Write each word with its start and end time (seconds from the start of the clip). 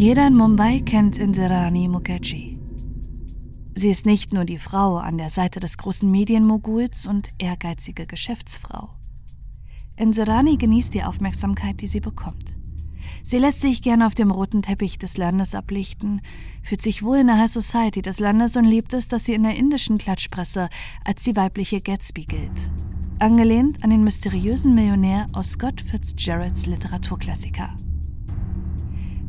Jeder 0.00 0.28
in 0.28 0.34
Mumbai 0.34 0.80
kennt 0.80 1.18
Indirani 1.18 1.86
Mukherjee. 1.86 2.56
Sie 3.74 3.90
ist 3.90 4.06
nicht 4.06 4.32
nur 4.32 4.46
die 4.46 4.58
Frau 4.58 4.96
an 4.96 5.18
der 5.18 5.28
Seite 5.28 5.60
des 5.60 5.76
großen 5.76 6.10
Medienmoguls 6.10 7.06
und 7.06 7.28
ehrgeizige 7.36 8.06
Geschäftsfrau. 8.06 8.88
Indirani 9.98 10.56
genießt 10.56 10.94
die 10.94 11.04
Aufmerksamkeit, 11.04 11.82
die 11.82 11.86
sie 11.86 12.00
bekommt. 12.00 12.54
Sie 13.22 13.36
lässt 13.36 13.60
sich 13.60 13.82
gerne 13.82 14.06
auf 14.06 14.14
dem 14.14 14.30
roten 14.30 14.62
Teppich 14.62 14.98
des 14.98 15.18
Landes 15.18 15.54
ablichten, 15.54 16.22
fühlt 16.62 16.80
sich 16.80 17.02
wohl 17.02 17.18
in 17.18 17.26
der 17.26 17.36
High 17.36 17.50
Society 17.50 18.00
des 18.00 18.20
Landes 18.20 18.56
und 18.56 18.64
liebt 18.64 18.94
es, 18.94 19.06
dass 19.06 19.26
sie 19.26 19.34
in 19.34 19.42
der 19.42 19.56
indischen 19.56 19.98
Klatschpresse 19.98 20.70
als 21.04 21.24
die 21.24 21.36
weibliche 21.36 21.82
Gatsby 21.82 22.24
gilt. 22.24 22.70
Angelehnt 23.18 23.84
an 23.84 23.90
den 23.90 24.02
mysteriösen 24.02 24.74
Millionär 24.74 25.26
aus 25.34 25.50
Scott 25.50 25.82
Fitzgeralds 25.82 26.64
Literaturklassiker. 26.64 27.76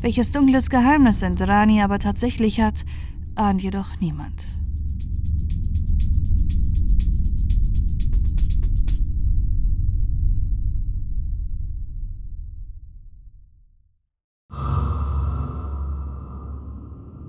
Welches 0.02 0.32
dunkles 0.32 0.68
Geheimnis 0.68 1.22
Indrani 1.22 1.80
aber 1.80 1.98
tatsächlich 1.98 2.60
hat, 2.60 2.84
ahnt 3.36 3.62
jedoch 3.62 4.00
niemand. 4.00 4.42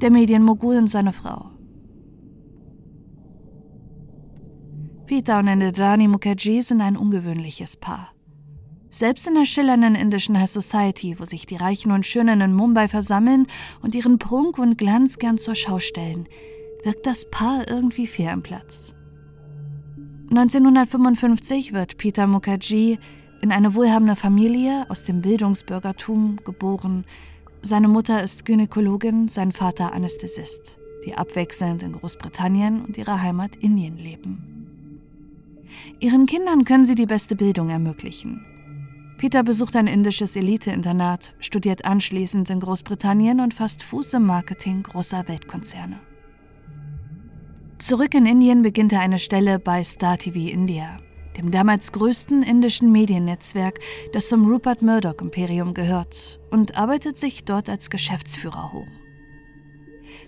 der 0.03 0.11
Medienmogul 0.11 0.75
und 0.75 0.87
seine 0.87 1.13
Frau. 1.13 1.49
Peter 5.05 5.39
und 5.39 5.47
Indrani 5.47 6.09
Mukherjee 6.09 6.59
sind 6.59 6.81
ein 6.81 6.97
ungewöhnliches 6.97 7.77
Paar. 7.77 8.12
Selbst 8.93 9.27
in 9.27 9.33
der 9.33 9.45
schillernden 9.45 9.95
indischen 9.95 10.39
High 10.39 10.51
Society, 10.51 11.19
wo 11.19 11.25
sich 11.25 11.47
die 11.47 11.55
Reichen 11.55 11.91
und 11.91 12.05
Schönen 12.05 12.41
in 12.41 12.53
Mumbai 12.53 12.87
versammeln 12.87 13.47
und 13.81 13.95
ihren 13.95 14.19
Prunk 14.19 14.59
und 14.59 14.77
Glanz 14.77 15.17
gern 15.17 15.39
zur 15.39 15.55
Schau 15.55 15.79
stellen, 15.79 16.29
wirkt 16.83 17.07
das 17.07 17.27
Paar 17.31 17.67
irgendwie 17.67 18.05
fair 18.05 18.31
im 18.31 18.43
Platz. 18.43 18.93
1955 20.29 21.73
wird 21.73 21.97
Peter 21.97 22.27
Mukherjee 22.27 22.99
in 23.41 23.51
eine 23.51 23.73
wohlhabende 23.73 24.15
Familie 24.15 24.85
aus 24.89 25.01
dem 25.01 25.23
Bildungsbürgertum 25.23 26.37
geboren, 26.45 27.03
seine 27.63 27.87
Mutter 27.87 28.21
ist 28.21 28.45
Gynäkologin, 28.45 29.27
sein 29.27 29.53
Vater 29.53 29.93
Anästhesist, 29.93 30.77
die 31.03 31.15
abwechselnd 31.15 31.81
in 31.81 31.93
Großbritannien 31.93 32.85
und 32.85 32.95
ihrer 32.99 33.23
Heimat 33.23 33.55
Indien 33.55 33.97
leben. 33.97 35.57
Ihren 35.99 36.27
Kindern 36.27 36.63
können 36.63 36.85
sie 36.85 36.93
die 36.93 37.07
beste 37.07 37.35
Bildung 37.35 37.69
ermöglichen. 37.69 38.45
Peter 39.23 39.41
besucht 39.41 39.77
ein 39.77 39.87
indisches 39.87 40.35
Elite-Internat, 40.35 41.33
studiert 41.39 41.85
anschließend 41.85 42.49
in 42.49 42.59
Großbritannien 42.59 43.39
und 43.39 43.53
fasst 43.53 43.81
Fuß 43.81 44.15
im 44.15 44.25
Marketing 44.25 44.83
großer 44.83 45.29
Weltkonzerne. 45.29 46.01
Zurück 47.77 48.15
in 48.15 48.25
Indien 48.25 48.63
beginnt 48.63 48.91
er 48.91 48.99
eine 48.99 49.19
Stelle 49.19 49.59
bei 49.59 49.81
Star 49.85 50.17
TV 50.17 50.51
India, 50.51 50.97
dem 51.37 51.51
damals 51.51 51.93
größten 51.93 52.43
indischen 52.43 52.91
Mediennetzwerk, 52.91 53.79
das 54.11 54.27
zum 54.27 54.45
Rupert 54.45 54.81
Murdoch-Imperium 54.81 55.73
gehört, 55.73 56.41
und 56.51 56.75
arbeitet 56.75 57.17
sich 57.17 57.45
dort 57.45 57.69
als 57.69 57.89
Geschäftsführer 57.89 58.73
hoch. 58.73 58.87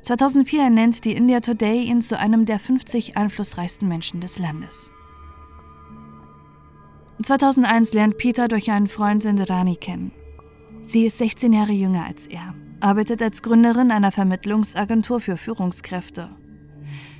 2004 0.03 0.61
ernennt 0.61 1.03
die 1.03 1.17
India 1.17 1.41
Today 1.41 1.83
ihn 1.83 1.99
zu 1.99 2.17
einem 2.17 2.45
der 2.45 2.59
50 2.59 3.17
einflussreichsten 3.17 3.89
Menschen 3.89 4.21
des 4.21 4.39
Landes. 4.39 4.89
2001 7.23 7.93
lernt 7.93 8.17
Peter 8.17 8.47
durch 8.47 8.71
einen 8.71 8.87
Freund 8.87 9.23
Indrani 9.25 9.77
kennen. 9.77 10.11
Sie 10.81 11.05
ist 11.05 11.17
16 11.17 11.53
Jahre 11.53 11.71
jünger 11.71 12.05
als 12.05 12.27
er, 12.27 12.53
arbeitet 12.79 13.21
als 13.21 13.41
Gründerin 13.41 13.91
einer 13.91 14.11
Vermittlungsagentur 14.11 15.19
für 15.19 15.37
Führungskräfte. 15.37 16.29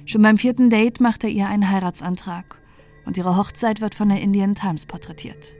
Schon 0.05 0.21
beim 0.21 0.37
vierten 0.37 0.69
Date 0.69 0.99
macht 0.99 1.23
er 1.23 1.29
ihr 1.29 1.47
einen 1.47 1.69
Heiratsantrag 1.69 2.59
und 3.05 3.17
ihre 3.17 3.37
Hochzeit 3.37 3.81
wird 3.81 3.95
von 3.95 4.09
der 4.09 4.21
Indian 4.21 4.53
Times 4.53 4.85
porträtiert. 4.85 5.55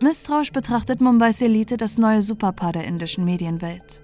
Misstrauisch 0.00 0.52
betrachtet 0.52 1.00
Mumbais 1.00 1.40
Elite 1.42 1.76
das 1.76 1.98
neue 1.98 2.22
Superpaar 2.22 2.72
der 2.72 2.84
indischen 2.84 3.24
Medienwelt. 3.24 4.02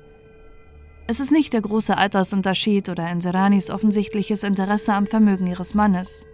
Es 1.07 1.21
ist 1.21 1.33
nicht 1.33 1.53
der 1.53 1.61
große 1.61 1.97
Altersunterschied 1.97 2.89
oder 2.89 3.11
Inseranis 3.11 3.71
offensichtliches 3.71 4.43
Interesse 4.43 4.95
am 4.95 5.07
Vermögen 5.07 5.47
ihres 5.47 5.75
Mannes. 5.75 6.27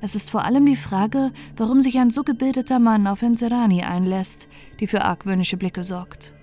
Es 0.00 0.14
ist 0.14 0.30
vor 0.30 0.44
allem 0.44 0.66
die 0.66 0.76
Frage, 0.76 1.32
warum 1.56 1.80
sich 1.80 1.98
ein 1.98 2.10
so 2.10 2.22
gebildeter 2.22 2.78
Mann 2.78 3.06
auf 3.06 3.22
Inserani 3.22 3.82
einlässt, 3.82 4.48
die 4.80 4.86
für 4.86 5.02
argwöhnische 5.02 5.56
Blicke 5.56 5.84
sorgt. 5.84 6.34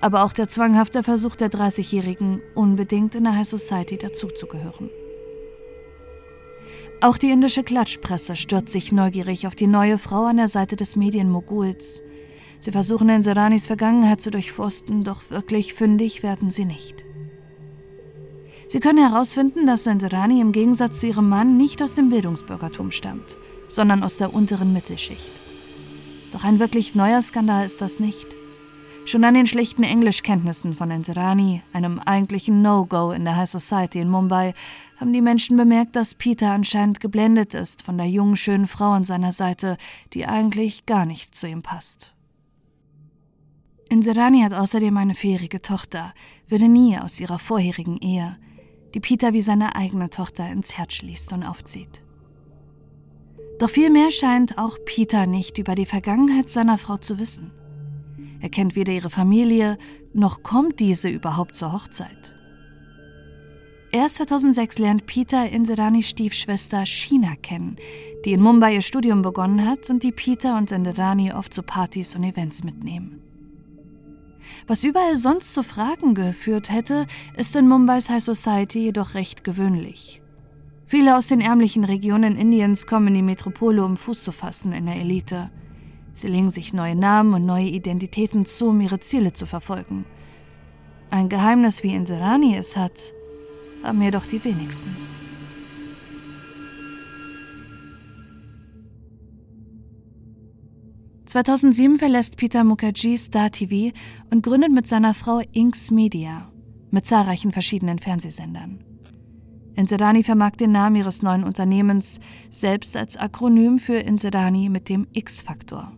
Aber 0.00 0.24
auch 0.24 0.32
der 0.32 0.48
zwanghafte 0.48 1.02
Versuch 1.02 1.36
der 1.36 1.50
30-Jährigen, 1.50 2.40
unbedingt 2.54 3.14
in 3.14 3.24
der 3.24 3.36
High 3.36 3.48
Society 3.48 3.96
dazuzugehören. 3.96 4.90
Auch 7.00 7.18
die 7.18 7.30
indische 7.30 7.62
Klatschpresse 7.62 8.36
stürzt 8.36 8.70
sich 8.70 8.92
neugierig 8.92 9.46
auf 9.46 9.54
die 9.54 9.66
neue 9.66 9.98
Frau 9.98 10.24
an 10.24 10.38
der 10.38 10.48
Seite 10.48 10.76
des 10.76 10.96
Medienmoguls. 10.96 12.02
Sie 12.60 12.72
versuchen 12.72 13.10
in 13.10 13.22
Seranis 13.22 13.66
Vergangenheit 13.66 14.22
zu 14.22 14.30
durchforsten, 14.30 15.04
doch 15.04 15.28
wirklich 15.28 15.74
fündig 15.74 16.22
werden 16.22 16.50
sie 16.50 16.64
nicht. 16.64 17.04
Sie 18.74 18.80
können 18.80 19.08
herausfinden, 19.08 19.68
dass 19.68 19.84
Senderani 19.84 20.40
im 20.40 20.50
Gegensatz 20.50 20.98
zu 20.98 21.06
ihrem 21.06 21.28
Mann 21.28 21.56
nicht 21.56 21.80
aus 21.80 21.94
dem 21.94 22.08
Bildungsbürgertum 22.08 22.90
stammt, 22.90 23.36
sondern 23.68 24.02
aus 24.02 24.16
der 24.16 24.34
unteren 24.34 24.72
Mittelschicht. 24.72 25.30
Doch 26.32 26.42
ein 26.42 26.58
wirklich 26.58 26.96
neuer 26.96 27.22
Skandal 27.22 27.64
ist 27.64 27.80
das 27.80 28.00
nicht. 28.00 28.26
Schon 29.04 29.22
an 29.22 29.34
den 29.34 29.46
schlechten 29.46 29.84
Englischkenntnissen 29.84 30.74
von 30.74 30.90
Enserani, 30.90 31.62
einem 31.72 32.00
eigentlichen 32.00 32.62
No-Go 32.62 33.12
in 33.12 33.24
der 33.24 33.36
High 33.36 33.48
Society 33.48 34.00
in 34.00 34.08
Mumbai, 34.08 34.54
haben 34.98 35.12
die 35.12 35.22
Menschen 35.22 35.56
bemerkt, 35.56 35.94
dass 35.94 36.16
Peter 36.16 36.50
anscheinend 36.50 36.98
geblendet 36.98 37.54
ist 37.54 37.80
von 37.80 37.96
der 37.96 38.08
jungen, 38.08 38.34
schönen 38.34 38.66
Frau 38.66 38.90
an 38.90 39.04
seiner 39.04 39.30
Seite, 39.30 39.76
die 40.14 40.26
eigentlich 40.26 40.84
gar 40.84 41.06
nicht 41.06 41.36
zu 41.36 41.46
ihm 41.46 41.62
passt. 41.62 42.12
Inserani 43.88 44.40
hat 44.42 44.52
außerdem 44.52 44.96
eine 44.96 45.14
fähige 45.14 45.62
Tochter, 45.62 46.12
würde 46.48 46.68
nie 46.68 46.98
aus 46.98 47.20
ihrer 47.20 47.38
vorherigen 47.38 47.98
Ehe, 47.98 48.36
die 48.94 49.00
Peter 49.00 49.32
wie 49.32 49.40
seine 49.40 49.76
eigene 49.76 50.08
Tochter 50.08 50.48
ins 50.50 50.78
Herz 50.78 50.94
schließt 50.94 51.32
und 51.32 51.42
aufzieht. 51.42 52.04
Doch 53.58 53.70
vielmehr 53.70 54.10
scheint 54.10 54.58
auch 54.58 54.78
Peter 54.84 55.26
nicht 55.26 55.58
über 55.58 55.74
die 55.74 55.86
Vergangenheit 55.86 56.48
seiner 56.48 56.78
Frau 56.78 56.96
zu 56.96 57.18
wissen. 57.18 57.52
Er 58.40 58.48
kennt 58.48 58.76
weder 58.76 58.92
ihre 58.92 59.10
Familie, 59.10 59.78
noch 60.12 60.42
kommt 60.42 60.80
diese 60.80 61.08
überhaupt 61.08 61.56
zur 61.56 61.72
Hochzeit. 61.72 62.36
Erst 63.90 64.16
2006 64.16 64.78
lernt 64.78 65.06
Peter 65.06 65.48
Indiranis 65.48 66.08
Stiefschwester 66.08 66.84
Sheena 66.84 67.36
kennen, 67.36 67.76
die 68.24 68.32
in 68.32 68.42
Mumbai 68.42 68.74
ihr 68.74 68.82
Studium 68.82 69.22
begonnen 69.22 69.64
hat 69.66 69.88
und 69.88 70.02
die 70.02 70.10
Peter 70.10 70.56
und 70.56 70.72
Indirani 70.72 71.32
oft 71.32 71.54
zu 71.54 71.62
Partys 71.62 72.16
und 72.16 72.24
Events 72.24 72.64
mitnehmen. 72.64 73.23
Was 74.66 74.84
überall 74.84 75.16
sonst 75.16 75.52
zu 75.52 75.62
Fragen 75.62 76.14
geführt 76.14 76.70
hätte, 76.70 77.06
ist 77.36 77.54
in 77.54 77.68
Mumbais 77.68 78.08
High 78.08 78.22
Society 78.22 78.80
jedoch 78.80 79.14
recht 79.14 79.44
gewöhnlich. 79.44 80.22
Viele 80.86 81.16
aus 81.16 81.28
den 81.28 81.40
ärmlichen 81.40 81.84
Regionen 81.84 82.36
Indiens 82.36 82.86
kommen 82.86 83.08
in 83.08 83.14
die 83.14 83.22
Metropole, 83.22 83.84
um 83.84 83.96
Fuß 83.96 84.24
zu 84.24 84.32
fassen 84.32 84.72
in 84.72 84.86
der 84.86 84.96
Elite– 84.96 85.50
Sie 86.14 86.28
legen 86.28 86.48
sich 86.48 86.72
neue 86.72 86.94
Namen 86.94 87.34
und 87.34 87.44
neue 87.44 87.66
Identitäten 87.66 88.46
zu, 88.46 88.68
um 88.68 88.80
ihre 88.80 89.00
Ziele 89.00 89.32
zu 89.32 89.46
verfolgen. 89.46 90.04
Ein 91.10 91.28
Geheimnis 91.28 91.82
wie 91.82 91.92
Inserani 91.92 92.56
es 92.56 92.76
hat, 92.76 93.12
haben 93.82 94.00
jedoch 94.00 94.24
die 94.24 94.42
wenigsten. 94.44 94.96
(2007) 101.34 101.98
verlässt 101.98 102.36
Peter 102.36 102.62
Mukherjee 102.62 103.16
Star 103.16 103.50
TV 103.50 103.92
und 104.30 104.44
gründet 104.44 104.70
mit 104.70 104.86
seiner 104.86 105.14
Frau 105.14 105.40
Inks 105.50 105.90
Media 105.90 106.48
mit 106.92 107.06
zahlreichen 107.06 107.50
verschiedenen 107.50 107.98
Fernsehsendern. 107.98 108.84
Insedani 109.74 110.22
vermarkt 110.22 110.60
den 110.60 110.70
Namen 110.70 110.94
ihres 110.94 111.22
neuen 111.22 111.42
Unternehmens 111.42 112.20
selbst 112.50 112.96
als 112.96 113.16
Akronym 113.16 113.80
für 113.80 113.96
Insedani 113.96 114.68
mit 114.68 114.88
dem 114.88 115.08
X-Faktor. 115.12 115.90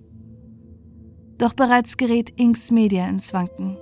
Doch 1.37 1.53
bereits 1.53 1.99
gerät 1.99 2.31
Inks 2.37 2.71
Media 2.71 3.07
ins 3.07 3.35
Wanken. 3.35 3.77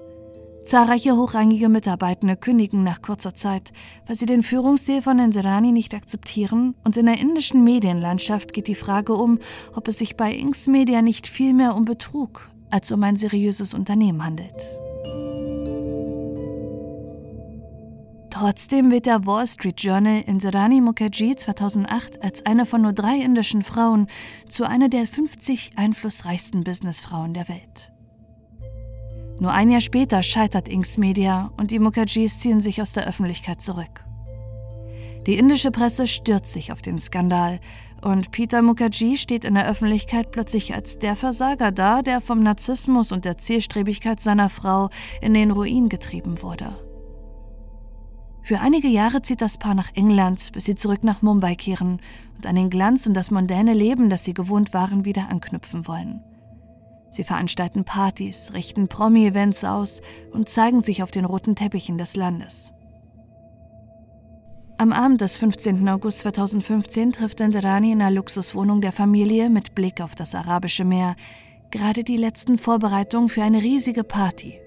Zahlreiche 0.64 1.14
hochrangige 1.14 1.68
Mitarbeitende 1.68 2.36
kündigen 2.36 2.82
nach 2.84 3.02
kurzer 3.02 3.34
Zeit, 3.34 3.74
weil 4.06 4.16
sie 4.16 4.24
den 4.24 4.42
Führungsstil 4.42 5.02
von 5.02 5.18
Inserani 5.18 5.72
nicht 5.72 5.92
akzeptieren 5.92 6.74
und 6.84 6.96
in 6.96 7.04
der 7.04 7.20
indischen 7.20 7.64
Medienlandschaft 7.64 8.54
geht 8.54 8.66
die 8.66 8.74
Frage 8.74 9.12
um, 9.12 9.38
ob 9.74 9.88
es 9.88 9.98
sich 9.98 10.16
bei 10.16 10.32
Inks 10.32 10.66
Media 10.66 11.02
nicht 11.02 11.26
vielmehr 11.26 11.76
um 11.76 11.84
Betrug 11.84 12.48
als 12.70 12.90
um 12.92 13.02
ein 13.02 13.16
seriöses 13.16 13.74
Unternehmen 13.74 14.24
handelt. 14.24 14.54
Trotzdem 18.30 18.90
wird 18.90 19.06
der 19.06 19.26
Wall 19.26 19.46
Street 19.46 19.80
Journal 19.80 20.22
Inserani 20.26 20.80
Mukherjee 20.80 21.36
2008 21.36 22.22
als 22.22 22.44
eine 22.46 22.66
von 22.66 22.82
nur 22.82 22.92
drei 22.92 23.18
indischen 23.18 23.62
Frauen 23.62 24.08
zu 24.48 24.64
einer 24.64 24.88
der 24.88 25.06
50 25.06 25.72
einflussreichsten 25.76 26.62
Businessfrauen 26.62 27.34
der 27.34 27.48
Welt. 27.48 27.93
Nur 29.40 29.52
ein 29.52 29.70
Jahr 29.70 29.80
später 29.80 30.22
scheitert 30.22 30.68
Inks 30.68 30.96
Media 30.96 31.50
und 31.56 31.70
die 31.70 31.78
Mukerjis 31.78 32.38
ziehen 32.38 32.60
sich 32.60 32.80
aus 32.80 32.92
der 32.92 33.06
Öffentlichkeit 33.06 33.60
zurück. 33.60 34.04
Die 35.26 35.36
indische 35.36 35.70
Presse 35.70 36.06
stürzt 36.06 36.52
sich 36.52 36.70
auf 36.70 36.82
den 36.82 36.98
Skandal 36.98 37.58
und 38.02 38.30
Peter 38.30 38.60
Mukherjee 38.60 39.16
steht 39.16 39.44
in 39.46 39.54
der 39.54 39.66
Öffentlichkeit 39.66 40.30
plötzlich 40.30 40.74
als 40.74 40.98
der 40.98 41.16
Versager 41.16 41.72
da, 41.72 42.02
der 42.02 42.20
vom 42.20 42.40
Narzissmus 42.40 43.12
und 43.12 43.24
der 43.24 43.38
Zielstrebigkeit 43.38 44.20
seiner 44.20 44.50
Frau 44.50 44.90
in 45.22 45.32
den 45.32 45.50
Ruin 45.50 45.88
getrieben 45.88 46.42
wurde. 46.42 46.76
Für 48.42 48.60
einige 48.60 48.88
Jahre 48.88 49.22
zieht 49.22 49.40
das 49.40 49.56
Paar 49.56 49.74
nach 49.74 49.90
England, 49.94 50.52
bis 50.52 50.66
sie 50.66 50.74
zurück 50.74 51.02
nach 51.02 51.22
Mumbai 51.22 51.54
kehren 51.54 52.00
und 52.36 52.46
an 52.46 52.56
den 52.56 52.68
Glanz 52.68 53.06
und 53.06 53.14
das 53.14 53.30
mondäne 53.30 53.72
Leben, 53.72 54.10
das 54.10 54.24
sie 54.24 54.34
gewohnt 54.34 54.74
waren, 54.74 55.06
wieder 55.06 55.30
anknüpfen 55.30 55.88
wollen. 55.88 56.20
Sie 57.14 57.22
veranstalten 57.22 57.84
Partys, 57.84 58.50
richten 58.54 58.88
Promi-Events 58.88 59.64
aus 59.64 60.02
und 60.32 60.48
zeigen 60.48 60.82
sich 60.82 61.04
auf 61.04 61.12
den 61.12 61.24
roten 61.24 61.54
Teppichen 61.54 61.96
des 61.96 62.16
Landes. 62.16 62.74
Am 64.78 64.92
Abend 64.92 65.20
des 65.20 65.36
15. 65.36 65.88
August 65.88 66.18
2015 66.20 67.12
trifft 67.12 67.40
Enderani 67.40 67.92
in 67.92 68.00
der 68.00 68.10
Luxuswohnung 68.10 68.80
der 68.80 68.90
Familie 68.90 69.48
mit 69.48 69.76
Blick 69.76 70.00
auf 70.00 70.16
das 70.16 70.34
arabische 70.34 70.84
Meer 70.84 71.14
gerade 71.70 72.02
die 72.02 72.16
letzten 72.16 72.58
Vorbereitungen 72.58 73.28
für 73.28 73.42
eine 73.42 73.62
riesige 73.62 74.02
Party. 74.02 74.60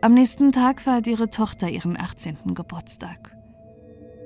Am 0.00 0.14
nächsten 0.14 0.50
Tag 0.50 0.80
feiert 0.80 1.06
ihre 1.06 1.28
Tochter 1.28 1.68
ihren 1.68 1.98
18. 1.98 2.54
Geburtstag. 2.54 3.36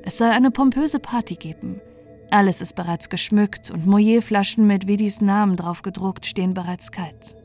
Es 0.03 0.19
soll 0.19 0.29
eine 0.29 0.53
pompöse 0.53 1.01
Party 1.01 1.35
geben. 1.35 1.81
Alles 2.31 2.61
ist 2.61 2.75
bereits 2.75 3.09
geschmückt 3.09 3.71
und 3.71 3.87
Moyer-Flaschen 3.87 4.67
mit 4.67 4.87
Vidis 4.87 5.21
Namen 5.21 5.57
drauf 5.57 5.83
gedruckt 5.83 6.27
stehen 6.27 6.53
bereits 6.53 6.93
kalt. 6.93 7.37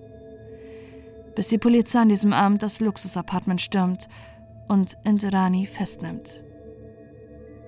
Bis 1.36 1.48
die 1.48 1.58
Polizei 1.58 2.00
an 2.00 2.10
diesem 2.10 2.34
Abend 2.34 2.62
das 2.62 2.80
Luxusapartment 2.80 3.62
stürmt 3.62 4.10
und 4.68 4.98
Indrani 5.06 5.66
festnimmt. 5.66 6.44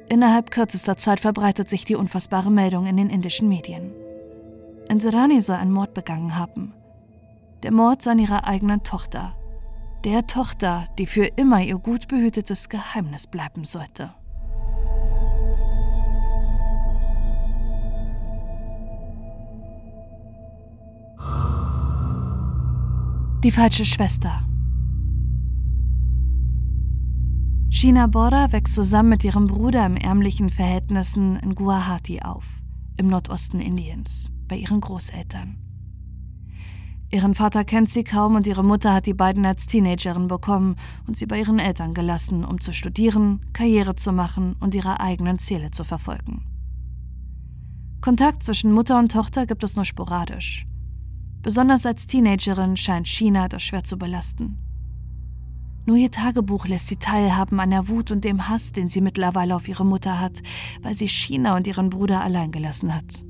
Innerhalb 0.09 0.51
kürzester 0.51 0.97
Zeit 0.97 1.19
verbreitet 1.19 1.69
sich 1.69 1.85
die 1.85 1.95
unfassbare 1.95 2.51
Meldung 2.51 2.85
in 2.85 2.97
den 2.97 3.09
indischen 3.09 3.47
Medien. 3.47 3.91
Inserani 4.89 5.41
soll 5.41 5.55
einen 5.55 5.71
Mord 5.71 5.93
begangen 5.93 6.37
haben. 6.37 6.73
Der 7.63 7.71
Mord 7.71 8.05
an 8.07 8.19
ihrer 8.19 8.45
eigenen 8.45 8.83
Tochter. 8.83 9.35
Der 10.03 10.27
Tochter, 10.27 10.85
die 10.99 11.07
für 11.07 11.25
immer 11.25 11.61
ihr 11.61 11.79
gut 11.79 12.07
behütetes 12.07 12.69
Geheimnis 12.69 13.25
bleiben 13.25 13.65
sollte. 13.65 14.13
Die 23.45 23.51
falsche 23.51 23.85
Schwester. 23.85 24.43
Sheena 27.69 28.07
Bora 28.07 28.51
wächst 28.51 28.73
zusammen 28.73 29.09
mit 29.09 29.23
ihrem 29.23 29.45
Bruder 29.45 29.85
im 29.85 29.97
ärmlichen 29.97 30.49
Verhältnissen 30.49 31.35
in 31.35 31.53
Guwahati 31.53 32.23
auf, 32.23 32.47
im 32.97 33.05
Nordosten 33.05 33.59
Indiens, 33.59 34.31
bei 34.47 34.55
ihren 34.55 34.81
Großeltern. 34.81 35.57
Ihren 37.11 37.35
Vater 37.35 37.63
kennt 37.65 37.87
sie 37.87 38.03
kaum 38.03 38.33
und 38.33 38.47
ihre 38.47 38.63
Mutter 38.63 38.95
hat 38.95 39.05
die 39.05 39.13
beiden 39.13 39.45
als 39.45 39.67
Teenagerin 39.67 40.27
bekommen 40.27 40.75
und 41.05 41.15
sie 41.15 41.27
bei 41.27 41.37
ihren 41.37 41.59
Eltern 41.59 41.93
gelassen, 41.93 42.43
um 42.43 42.59
zu 42.59 42.73
studieren, 42.73 43.45
Karriere 43.53 43.93
zu 43.93 44.11
machen 44.11 44.55
und 44.59 44.73
ihre 44.73 44.99
eigenen 44.99 45.37
Ziele 45.37 45.69
zu 45.69 45.83
verfolgen. 45.83 46.41
Kontakt 48.01 48.41
zwischen 48.41 48.71
Mutter 48.71 48.97
und 48.97 49.11
Tochter 49.11 49.45
gibt 49.45 49.63
es 49.63 49.75
nur 49.75 49.85
sporadisch. 49.85 50.65
Besonders 51.45 51.85
als 51.85 52.07
Teenagerin 52.07 52.75
scheint 52.75 53.07
China 53.07 53.47
das 53.47 53.61
schwer 53.61 53.83
zu 53.83 53.99
belasten. 53.99 54.57
Nur 55.85 55.95
ihr 55.95 56.09
Tagebuch 56.09 56.65
lässt 56.65 56.87
sie 56.87 56.95
teilhaben 56.95 57.59
an 57.59 57.69
der 57.69 57.87
Wut 57.87 58.09
und 58.09 58.23
dem 58.25 58.49
Hass, 58.49 58.71
den 58.71 58.87
sie 58.87 58.99
mittlerweile 58.99 59.55
auf 59.55 59.67
ihre 59.67 59.85
Mutter 59.85 60.19
hat, 60.19 60.41
weil 60.81 60.95
sie 60.95 61.07
China 61.07 61.55
und 61.55 61.67
ihren 61.67 61.91
Bruder 61.91 62.21
allein 62.21 62.49
gelassen 62.49 62.95
hat. 62.95 63.27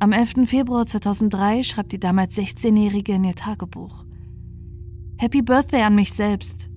Am 0.00 0.12
11. 0.12 0.48
Februar 0.48 0.86
2003 0.86 1.64
schreibt 1.64 1.92
die 1.92 2.00
damals 2.00 2.34
16-Jährige 2.38 3.12
in 3.12 3.24
ihr 3.24 3.34
Tagebuch. 3.34 4.06
Happy 5.18 5.42
Birthday 5.42 5.82
an 5.82 5.94
mich 5.94 6.14
selbst. 6.14 6.70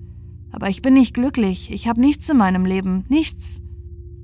Aber 0.52 0.68
ich 0.68 0.82
bin 0.82 0.92
nicht 0.92 1.14
glücklich, 1.14 1.70
ich 1.70 1.88
habe 1.88 2.02
nichts 2.02 2.28
in 2.28 2.36
meinem 2.36 2.66
Leben, 2.66 3.06
nichts. 3.08 3.62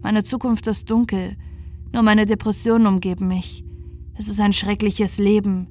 Meine 0.02 0.25
Zukunft 0.25 0.66
ist 0.66 0.90
dunkel, 0.90 1.38
nur 1.90 2.02
meine 2.02 2.26
Depressionen 2.26 2.87
umgeben 2.87 3.28
mich. 3.28 3.64
Es 4.16 4.28
ist 4.28 4.40
ein 4.40 4.52
schreckliches 4.52 5.19
Leben, 5.19 5.69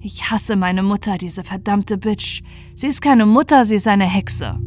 ich 0.00 0.30
hasse 0.30 0.54
meine 0.54 0.84
Mutter, 0.84 1.18
diese 1.18 1.42
verdammte 1.42 1.98
Bitch. 1.98 2.42
Sie 2.74 2.86
ist 2.86 3.02
keine 3.02 3.26
Mutter, 3.26 3.64
sie 3.64 3.74
ist 3.74 3.88
eine 3.88 4.06
Hexe. 4.06 4.60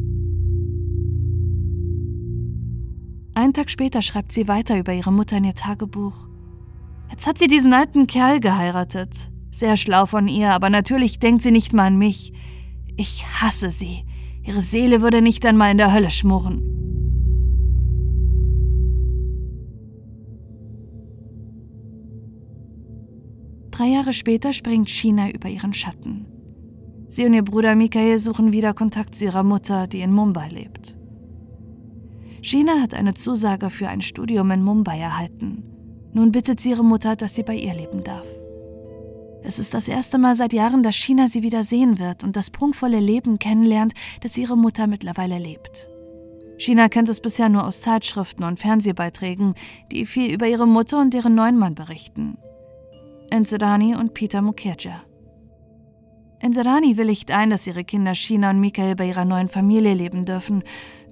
Einen 3.34 3.54
Tag 3.54 3.70
später 3.70 4.02
schreibt 4.02 4.30
sie 4.30 4.46
weiter 4.46 4.78
über 4.78 4.92
ihre 4.92 5.12
Mutter 5.12 5.38
in 5.38 5.44
ihr 5.44 5.54
Tagebuch. 5.54 6.28
Jetzt 7.10 7.26
hat 7.26 7.38
sie 7.38 7.48
diesen 7.48 7.72
alten 7.72 8.06
Kerl 8.06 8.40
geheiratet. 8.40 9.30
Sehr 9.50 9.78
schlau 9.78 10.04
von 10.04 10.28
ihr, 10.28 10.52
aber 10.52 10.68
natürlich 10.68 11.18
denkt 11.18 11.42
sie 11.42 11.50
nicht 11.50 11.72
mal 11.72 11.86
an 11.86 11.96
mich. 11.96 12.34
Ich 12.96 13.24
hasse 13.40 13.70
sie. 13.70 14.04
Ihre 14.44 14.60
Seele 14.60 15.00
würde 15.00 15.22
nicht 15.22 15.46
einmal 15.46 15.70
in 15.70 15.78
der 15.78 15.94
Hölle 15.94 16.10
schmoren. 16.10 16.71
Drei 23.82 23.88
Jahre 23.88 24.12
später 24.12 24.52
springt 24.52 24.88
China 24.88 25.28
über 25.28 25.48
ihren 25.48 25.72
Schatten. 25.72 26.24
Sie 27.08 27.26
und 27.26 27.34
ihr 27.34 27.42
Bruder 27.42 27.74
Michael 27.74 28.16
suchen 28.16 28.52
wieder 28.52 28.74
Kontakt 28.74 29.16
zu 29.16 29.24
ihrer 29.24 29.42
Mutter, 29.42 29.88
die 29.88 30.02
in 30.02 30.12
Mumbai 30.12 30.50
lebt. 30.50 30.96
China 32.42 32.80
hat 32.80 32.94
eine 32.94 33.14
Zusage 33.14 33.70
für 33.70 33.88
ein 33.88 34.00
Studium 34.00 34.52
in 34.52 34.62
Mumbai 34.62 35.00
erhalten. 35.00 35.64
Nun 36.12 36.30
bittet 36.30 36.60
sie 36.60 36.70
ihre 36.70 36.84
Mutter, 36.84 37.16
dass 37.16 37.34
sie 37.34 37.42
bei 37.42 37.56
ihr 37.56 37.74
leben 37.74 38.04
darf. 38.04 38.24
Es 39.42 39.58
ist 39.58 39.74
das 39.74 39.88
erste 39.88 40.16
Mal 40.16 40.36
seit 40.36 40.52
Jahren, 40.52 40.84
dass 40.84 40.94
China 40.94 41.26
sie 41.26 41.42
wieder 41.42 41.64
sehen 41.64 41.98
wird 41.98 42.22
und 42.22 42.36
das 42.36 42.50
prunkvolle 42.50 43.00
Leben 43.00 43.40
kennenlernt, 43.40 43.94
das 44.20 44.38
ihre 44.38 44.56
Mutter 44.56 44.86
mittlerweile 44.86 45.38
lebt. 45.38 45.88
China 46.56 46.88
kennt 46.88 47.08
es 47.08 47.18
bisher 47.18 47.48
nur 47.48 47.66
aus 47.66 47.80
Zeitschriften 47.80 48.44
und 48.44 48.60
Fernsehbeiträgen, 48.60 49.54
die 49.90 50.06
viel 50.06 50.32
über 50.32 50.46
ihre 50.46 50.68
Mutter 50.68 51.00
und 51.00 51.14
ihren 51.14 51.34
neuen 51.34 51.58
Mann 51.58 51.74
berichten. 51.74 52.38
Inzerani 53.32 53.96
und 53.96 54.12
Peter 54.12 54.42
Mukherjee. 54.42 54.94
Inzerani 56.40 56.98
willigt 56.98 57.30
ein, 57.30 57.48
dass 57.48 57.66
ihre 57.66 57.82
Kinder 57.82 58.14
China 58.14 58.50
und 58.50 58.60
Michael 58.60 58.94
bei 58.94 59.08
ihrer 59.08 59.24
neuen 59.24 59.48
Familie 59.48 59.94
leben 59.94 60.26
dürfen, 60.26 60.62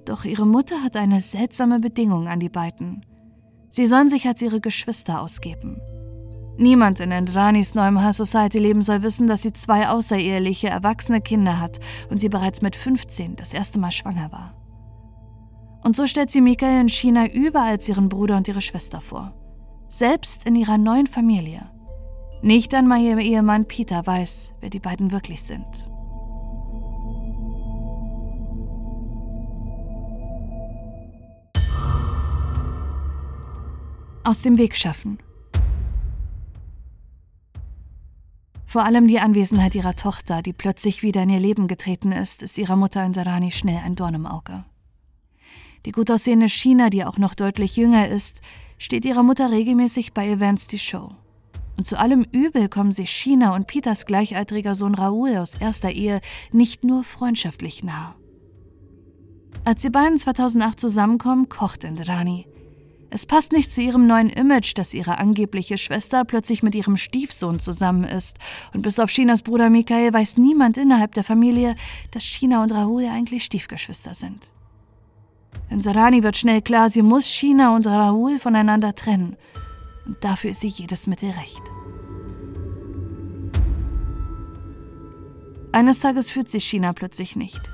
doch 0.05 0.23
ihre 0.23 0.45
Mutter 0.45 0.83
hat 0.83 0.95
eine 0.95 1.19
seltsame 1.19 1.79
Bedingung 1.79 2.27
an 2.27 2.39
die 2.39 2.49
beiden. 2.49 3.03
Sie 3.71 3.87
sollen 3.87 4.07
sich 4.07 4.27
als 4.27 4.41
ihre 4.41 4.61
Geschwister 4.61 5.19
ausgeben. 5.19 5.81
Niemand 6.57 6.99
in 6.99 7.11
Indranis 7.11 7.73
neuem 7.73 7.99
High 7.99 8.15
Society 8.15 8.59
Leben 8.59 8.83
soll 8.83 9.01
wissen, 9.01 9.25
dass 9.25 9.41
sie 9.41 9.53
zwei 9.53 9.87
außereheliche, 9.87 10.69
erwachsene 10.69 11.21
Kinder 11.21 11.59
hat 11.59 11.79
und 12.11 12.19
sie 12.19 12.29
bereits 12.29 12.61
mit 12.61 12.75
15 12.75 13.35
das 13.35 13.53
erste 13.53 13.79
Mal 13.79 13.91
schwanger 13.91 14.31
war. 14.31 14.53
Und 15.83 15.95
so 15.95 16.05
stellt 16.05 16.29
sie 16.29 16.41
Michael 16.41 16.81
in 16.81 16.89
China 16.89 17.25
überall 17.25 17.71
als 17.71 17.89
ihren 17.89 18.09
Bruder 18.09 18.37
und 18.37 18.47
ihre 18.47 18.61
Schwester 18.61 19.01
vor. 19.01 19.33
Selbst 19.87 20.45
in 20.45 20.55
ihrer 20.55 20.77
neuen 20.77 21.07
Familie. 21.07 21.71
Nicht 22.43 22.73
einmal 22.73 22.99
ihr 23.01 23.17
Ehemann 23.19 23.67
Peter 23.67 24.05
weiß, 24.05 24.55
wer 24.61 24.71
die 24.71 24.79
beiden 24.79 25.11
wirklich 25.11 25.43
sind. 25.43 25.91
Aus 34.23 34.41
dem 34.41 34.57
Weg 34.57 34.75
schaffen. 34.75 35.19
Vor 38.65 38.85
allem 38.85 39.05
die 39.05 39.19
Anwesenheit 39.19 39.75
ihrer 39.75 39.95
Tochter, 39.95 40.41
die 40.41 40.53
plötzlich 40.53 41.03
wieder 41.03 41.21
in 41.23 41.29
ihr 41.29 41.39
Leben 41.39 41.67
getreten 41.67 42.11
ist, 42.11 42.41
ist 42.41 42.57
ihrer 42.57 42.75
Mutter 42.75 43.05
in 43.05 43.13
Sarani 43.13 43.51
schnell 43.51 43.81
ein 43.83 43.95
Dorn 43.95 44.15
im 44.15 44.25
Auge. 44.25 44.63
Die 45.85 45.91
gut 45.91 46.09
aussehende 46.09 46.47
China, 46.47 46.89
die 46.89 47.03
auch 47.05 47.17
noch 47.17 47.35
deutlich 47.35 47.75
jünger 47.75 48.07
ist, 48.07 48.41
steht 48.77 49.05
ihrer 49.05 49.23
Mutter 49.23 49.51
regelmäßig 49.51 50.13
bei 50.13 50.27
Events 50.27 50.67
die 50.67 50.79
Show. 50.79 51.09
Und 51.81 51.87
zu 51.87 51.97
allem 51.97 52.27
Übel 52.31 52.69
kommen 52.69 52.91
sich 52.91 53.09
China 53.09 53.55
und 53.55 53.65
Peters 53.65 54.05
gleichaltriger 54.05 54.75
Sohn 54.75 54.93
Raoul 54.93 55.37
aus 55.37 55.55
erster 55.55 55.89
Ehe 55.89 56.21
nicht 56.51 56.83
nur 56.83 57.03
freundschaftlich 57.03 57.83
nah. 57.83 58.13
Als 59.65 59.81
die 59.81 59.89
beiden 59.89 60.19
2008 60.19 60.79
zusammenkommen, 60.79 61.49
kocht 61.49 61.83
Indrani. 61.83 62.45
Es 63.09 63.25
passt 63.25 63.51
nicht 63.51 63.71
zu 63.71 63.81
ihrem 63.81 64.05
neuen 64.05 64.29
Image, 64.29 64.77
dass 64.77 64.93
ihre 64.93 65.17
angebliche 65.17 65.79
Schwester 65.79 66.23
plötzlich 66.23 66.61
mit 66.61 66.75
ihrem 66.75 66.97
Stiefsohn 66.97 67.57
zusammen 67.57 68.03
ist. 68.03 68.37
Und 68.75 68.83
bis 68.83 68.99
auf 68.99 69.09
Chinas 69.09 69.41
Bruder 69.41 69.71
Michael 69.71 70.13
weiß 70.13 70.37
niemand 70.37 70.77
innerhalb 70.77 71.15
der 71.15 71.23
Familie, 71.23 71.73
dass 72.11 72.21
China 72.21 72.61
und 72.61 72.71
Rahul 72.73 73.05
eigentlich 73.05 73.43
Stiefgeschwister 73.43 74.13
sind. 74.13 74.51
In 75.71 75.81
Sarani 75.81 76.21
wird 76.21 76.37
schnell 76.37 76.61
klar, 76.61 76.91
sie 76.91 77.01
muss 77.01 77.25
China 77.25 77.75
und 77.75 77.87
Rahul 77.87 78.37
voneinander 78.37 78.93
trennen 78.93 79.35
dafür 80.21 80.51
ist 80.51 80.61
sie 80.61 80.67
jedes 80.67 81.07
Mittel 81.07 81.31
recht. 81.31 81.63
Eines 85.71 85.99
Tages 85.99 86.29
fühlt 86.29 86.49
sich 86.49 86.65
China 86.65 86.91
plötzlich 86.93 87.35
nicht. 87.35 87.71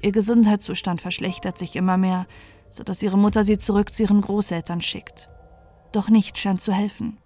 Ihr 0.00 0.12
Gesundheitszustand 0.12 1.00
verschlechtert 1.00 1.58
sich 1.58 1.76
immer 1.76 1.96
mehr, 1.96 2.26
sodass 2.70 3.02
ihre 3.02 3.18
Mutter 3.18 3.44
sie 3.44 3.58
zurück 3.58 3.94
zu 3.94 4.02
ihren 4.02 4.20
Großeltern 4.20 4.80
schickt. 4.80 5.28
Doch 5.92 6.08
nichts 6.08 6.40
scheint 6.40 6.60
zu 6.60 6.72
helfen, 6.72 7.18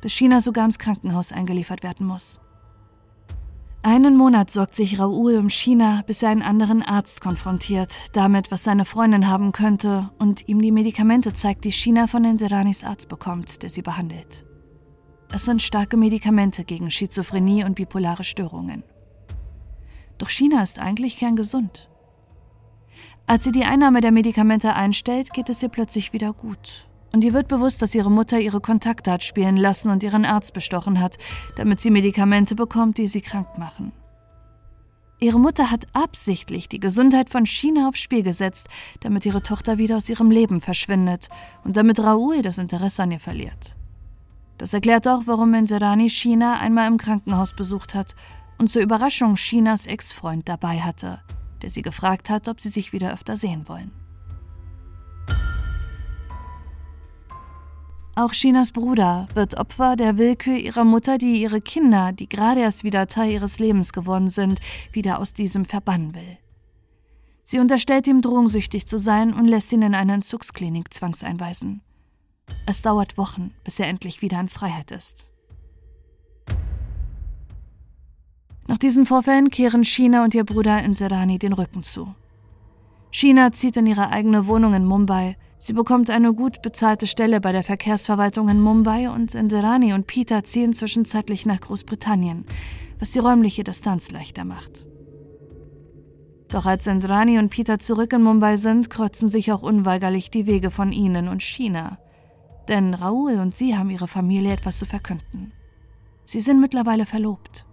bis 0.00 0.12
China 0.12 0.40
sogar 0.40 0.64
ins 0.64 0.78
Krankenhaus 0.78 1.32
eingeliefert 1.32 1.82
werden 1.82 2.06
muss. 2.06 2.40
Einen 3.82 4.16
Monat 4.16 4.50
sorgt 4.50 4.74
sich 4.74 4.98
Raoul 4.98 5.36
um 5.36 5.48
China, 5.48 6.02
bis 6.06 6.22
er 6.22 6.30
einen 6.30 6.42
anderen 6.42 6.82
Arzt 6.82 7.20
konfrontiert, 7.20 8.16
damit, 8.16 8.50
was 8.50 8.64
seine 8.64 8.84
Freundin 8.84 9.28
haben 9.28 9.52
könnte, 9.52 10.10
und 10.18 10.48
ihm 10.48 10.60
die 10.60 10.72
Medikamente 10.72 11.32
zeigt, 11.32 11.64
die 11.64 11.72
China 11.72 12.06
von 12.08 12.24
Indiranis 12.24 12.82
Arzt 12.82 13.08
bekommt, 13.08 13.62
der 13.62 13.70
sie 13.70 13.82
behandelt. 13.82 14.44
Es 15.32 15.44
sind 15.44 15.62
starke 15.62 15.96
Medikamente 15.96 16.64
gegen 16.64 16.90
Schizophrenie 16.90 17.64
und 17.64 17.74
bipolare 17.74 18.24
Störungen. 18.24 18.82
Doch 20.18 20.30
China 20.30 20.62
ist 20.62 20.78
eigentlich 20.78 21.16
kerngesund. 21.16 21.88
Als 23.26 23.44
sie 23.44 23.52
die 23.52 23.64
Einnahme 23.64 24.00
der 24.00 24.12
Medikamente 24.12 24.74
einstellt, 24.74 25.32
geht 25.32 25.48
es 25.48 25.62
ihr 25.62 25.68
plötzlich 25.68 26.12
wieder 26.12 26.32
gut. 26.32 26.85
Und 27.12 27.24
ihr 27.24 27.32
wird 27.32 27.48
bewusst, 27.48 27.80
dass 27.82 27.94
ihre 27.94 28.10
Mutter 28.10 28.38
ihre 28.38 28.60
Kontakte 28.60 29.10
hat 29.10 29.24
spielen 29.24 29.56
lassen 29.56 29.90
und 29.90 30.02
ihren 30.02 30.24
Arzt 30.24 30.52
bestochen 30.52 31.00
hat, 31.00 31.16
damit 31.56 31.80
sie 31.80 31.90
Medikamente 31.90 32.54
bekommt, 32.54 32.98
die 32.98 33.06
sie 33.06 33.20
krank 33.20 33.58
machen. 33.58 33.92
Ihre 35.18 35.40
Mutter 35.40 35.70
hat 35.70 35.86
absichtlich 35.94 36.68
die 36.68 36.80
Gesundheit 36.80 37.30
von 37.30 37.46
China 37.46 37.88
aufs 37.88 38.00
Spiel 38.00 38.22
gesetzt, 38.22 38.68
damit 39.00 39.24
ihre 39.24 39.42
Tochter 39.42 39.78
wieder 39.78 39.96
aus 39.96 40.10
ihrem 40.10 40.30
Leben 40.30 40.60
verschwindet 40.60 41.28
und 41.64 41.78
damit 41.78 42.00
Raoul 42.00 42.42
das 42.42 42.58
Interesse 42.58 43.04
an 43.04 43.12
ihr 43.12 43.20
verliert. 43.20 43.76
Das 44.58 44.74
erklärt 44.74 45.08
auch, 45.08 45.22
warum 45.24 45.54
Inserani 45.54 46.10
China 46.10 46.58
einmal 46.58 46.88
im 46.88 46.98
Krankenhaus 46.98 47.54
besucht 47.54 47.94
hat 47.94 48.14
und 48.58 48.70
zur 48.70 48.82
Überraschung 48.82 49.36
Chinas 49.36 49.86
Ex-Freund 49.86 50.48
dabei 50.48 50.80
hatte, 50.80 51.20
der 51.62 51.70
sie 51.70 51.82
gefragt 51.82 52.28
hat, 52.28 52.48
ob 52.48 52.60
sie 52.60 52.68
sich 52.68 52.92
wieder 52.92 53.12
öfter 53.12 53.36
sehen 53.36 53.68
wollen. 53.68 53.90
Auch 58.18 58.32
Chinas 58.32 58.72
Bruder 58.72 59.28
wird 59.34 59.58
Opfer 59.58 59.94
der 59.94 60.16
Willkür 60.16 60.56
ihrer 60.56 60.84
Mutter, 60.84 61.18
die 61.18 61.42
ihre 61.42 61.60
Kinder, 61.60 62.12
die 62.12 62.26
gerade 62.26 62.60
erst 62.60 62.82
wieder 62.82 63.06
Teil 63.08 63.30
ihres 63.30 63.58
Lebens 63.58 63.92
geworden 63.92 64.28
sind, 64.28 64.58
wieder 64.90 65.18
aus 65.18 65.34
diesem 65.34 65.66
verbannen 65.66 66.14
will. 66.14 66.38
Sie 67.44 67.58
unterstellt 67.58 68.06
ihm 68.06 68.22
drogensüchtig 68.22 68.86
zu 68.86 68.96
sein 68.96 69.34
und 69.34 69.46
lässt 69.46 69.70
ihn 69.70 69.82
in 69.82 69.94
eine 69.94 70.14
Entzugsklinik 70.14 70.94
zwangseinweisen. 70.94 71.82
Es 72.64 72.80
dauert 72.80 73.18
Wochen, 73.18 73.52
bis 73.64 73.78
er 73.80 73.88
endlich 73.88 74.22
wieder 74.22 74.40
in 74.40 74.48
Freiheit 74.48 74.92
ist. 74.92 75.28
Nach 78.66 78.78
diesen 78.78 79.04
Vorfällen 79.04 79.50
kehren 79.50 79.84
China 79.84 80.24
und 80.24 80.34
ihr 80.34 80.44
Bruder 80.44 80.82
Inserani 80.82 81.38
den 81.38 81.52
Rücken 81.52 81.82
zu. 81.82 82.14
China 83.10 83.52
zieht 83.52 83.76
in 83.76 83.86
ihre 83.86 84.08
eigene 84.08 84.46
Wohnung 84.46 84.72
in 84.72 84.86
Mumbai. 84.86 85.36
Sie 85.58 85.72
bekommt 85.72 86.10
eine 86.10 86.34
gut 86.34 86.60
bezahlte 86.62 87.06
Stelle 87.06 87.40
bei 87.40 87.52
der 87.52 87.64
Verkehrsverwaltung 87.64 88.48
in 88.48 88.60
Mumbai 88.60 89.10
und 89.10 89.34
Inserani 89.34 89.94
und 89.94 90.06
Peter 90.06 90.44
ziehen 90.44 90.72
zwischenzeitlich 90.72 91.46
nach 91.46 91.60
Großbritannien, 91.60 92.44
was 92.98 93.12
die 93.12 93.20
räumliche 93.20 93.64
Distanz 93.64 94.10
leichter 94.10 94.44
macht. 94.44 94.86
Doch 96.48 96.66
als 96.66 96.86
Indrani 96.86 97.38
und 97.38 97.48
Peter 97.48 97.78
zurück 97.78 98.12
in 98.12 98.22
Mumbai 98.22 98.56
sind, 98.56 98.90
kreuzen 98.90 99.28
sich 99.28 99.50
auch 99.50 99.62
unweigerlich 99.62 100.30
die 100.30 100.46
Wege 100.46 100.70
von 100.70 100.92
ihnen 100.92 101.28
und 101.28 101.42
China. 101.42 101.98
Denn 102.68 102.94
Raoul 102.94 103.38
und 103.40 103.54
sie 103.54 103.76
haben 103.76 103.90
ihre 103.90 104.08
Familie 104.08 104.52
etwas 104.52 104.78
zu 104.78 104.86
verkünden. 104.86 105.52
Sie 106.24 106.40
sind 106.40 106.60
mittlerweile 106.60 107.06
verlobt. 107.06 107.64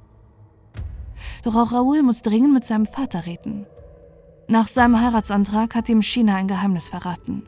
Doch 1.44 1.56
auch 1.56 1.72
Raoul 1.72 2.02
muss 2.02 2.22
dringend 2.22 2.54
mit 2.54 2.66
seinem 2.66 2.86
Vater 2.86 3.26
reden. 3.26 3.66
Nach 4.48 4.68
seinem 4.68 5.00
Heiratsantrag 5.00 5.76
hat 5.76 5.90
ihm 5.90 6.02
China 6.02 6.36
ein 6.36 6.48
Geheimnis 6.48 6.90
verraten. 6.90 7.44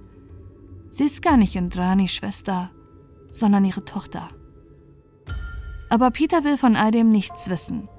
Sie 0.95 1.03
ist 1.03 1.21
gar 1.21 1.35
nicht 1.35 1.57
Indranis 1.57 2.13
Schwester, 2.13 2.71
sondern 3.29 3.65
ihre 3.65 3.83
Tochter. 3.83 4.29
Aber 5.89 6.09
Peter 6.09 6.45
will 6.45 6.55
von 6.55 6.77
all 6.77 6.91
dem 6.91 7.11
nichts 7.11 7.49
wissen. 7.49 7.89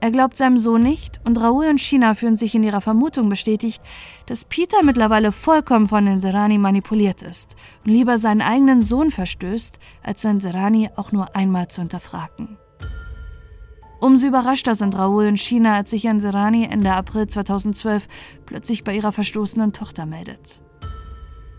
Er 0.00 0.10
glaubt 0.10 0.34
seinem 0.34 0.56
Sohn 0.56 0.80
nicht 0.80 1.20
und 1.26 1.38
Raoul 1.38 1.66
und 1.66 1.78
China 1.78 2.14
fühlen 2.14 2.36
sich 2.36 2.54
in 2.54 2.62
ihrer 2.62 2.80
Vermutung 2.80 3.28
bestätigt, 3.28 3.82
dass 4.24 4.46
Peter 4.46 4.82
mittlerweile 4.82 5.30
vollkommen 5.30 5.88
von 5.88 6.06
Inserani 6.06 6.56
manipuliert 6.56 7.20
ist 7.20 7.54
und 7.84 7.92
lieber 7.92 8.16
seinen 8.16 8.40
eigenen 8.40 8.80
Sohn 8.80 9.10
verstößt, 9.10 9.78
als 10.02 10.24
Inserani 10.24 10.88
auch 10.96 11.12
nur 11.12 11.36
einmal 11.36 11.68
zu 11.68 11.82
hinterfragen. 11.82 12.56
Umso 14.00 14.26
überraschter 14.26 14.74
sind 14.74 14.96
Raoul 14.96 15.26
und 15.26 15.38
China, 15.38 15.74
als 15.74 15.90
sich 15.90 16.06
Inserani 16.06 16.64
Ende 16.64 16.94
April 16.94 17.26
2012 17.26 18.08
plötzlich 18.46 18.84
bei 18.84 18.96
ihrer 18.96 19.12
verstoßenen 19.12 19.74
Tochter 19.74 20.06
meldet. 20.06 20.62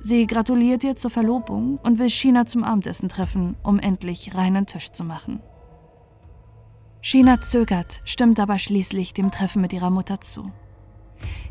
Sie 0.01 0.27
gratuliert 0.27 0.83
ihr 0.83 0.95
zur 0.95 1.11
Verlobung 1.11 1.77
und 1.83 1.99
will 1.99 2.09
China 2.09 2.45
zum 2.45 2.63
Abendessen 2.63 3.09
treffen, 3.09 3.57
um 3.63 3.79
endlich 3.79 4.33
reinen 4.33 4.65
Tisch 4.65 4.91
zu 4.91 5.03
machen. 5.03 5.41
China 7.01 7.41
zögert, 7.41 8.01
stimmt 8.05 8.39
aber 8.39 8.59
schließlich 8.59 9.13
dem 9.13 9.31
Treffen 9.31 9.61
mit 9.61 9.73
ihrer 9.73 9.89
Mutter 9.89 10.21
zu. 10.21 10.51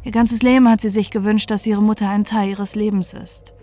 Ihr 0.03 0.13
ganzes 0.13 0.43
Leben 0.43 0.69
hat 0.69 0.81
sie 0.81 0.89
sich 0.89 1.11
gewünscht, 1.11 1.51
dass 1.51 1.67
ihre 1.67 1.83
Mutter 1.83 2.09
ein 2.09 2.25
Teil 2.25 2.51
ihres 2.51 2.75
Lebens 2.75 3.13
ist. 3.13 3.55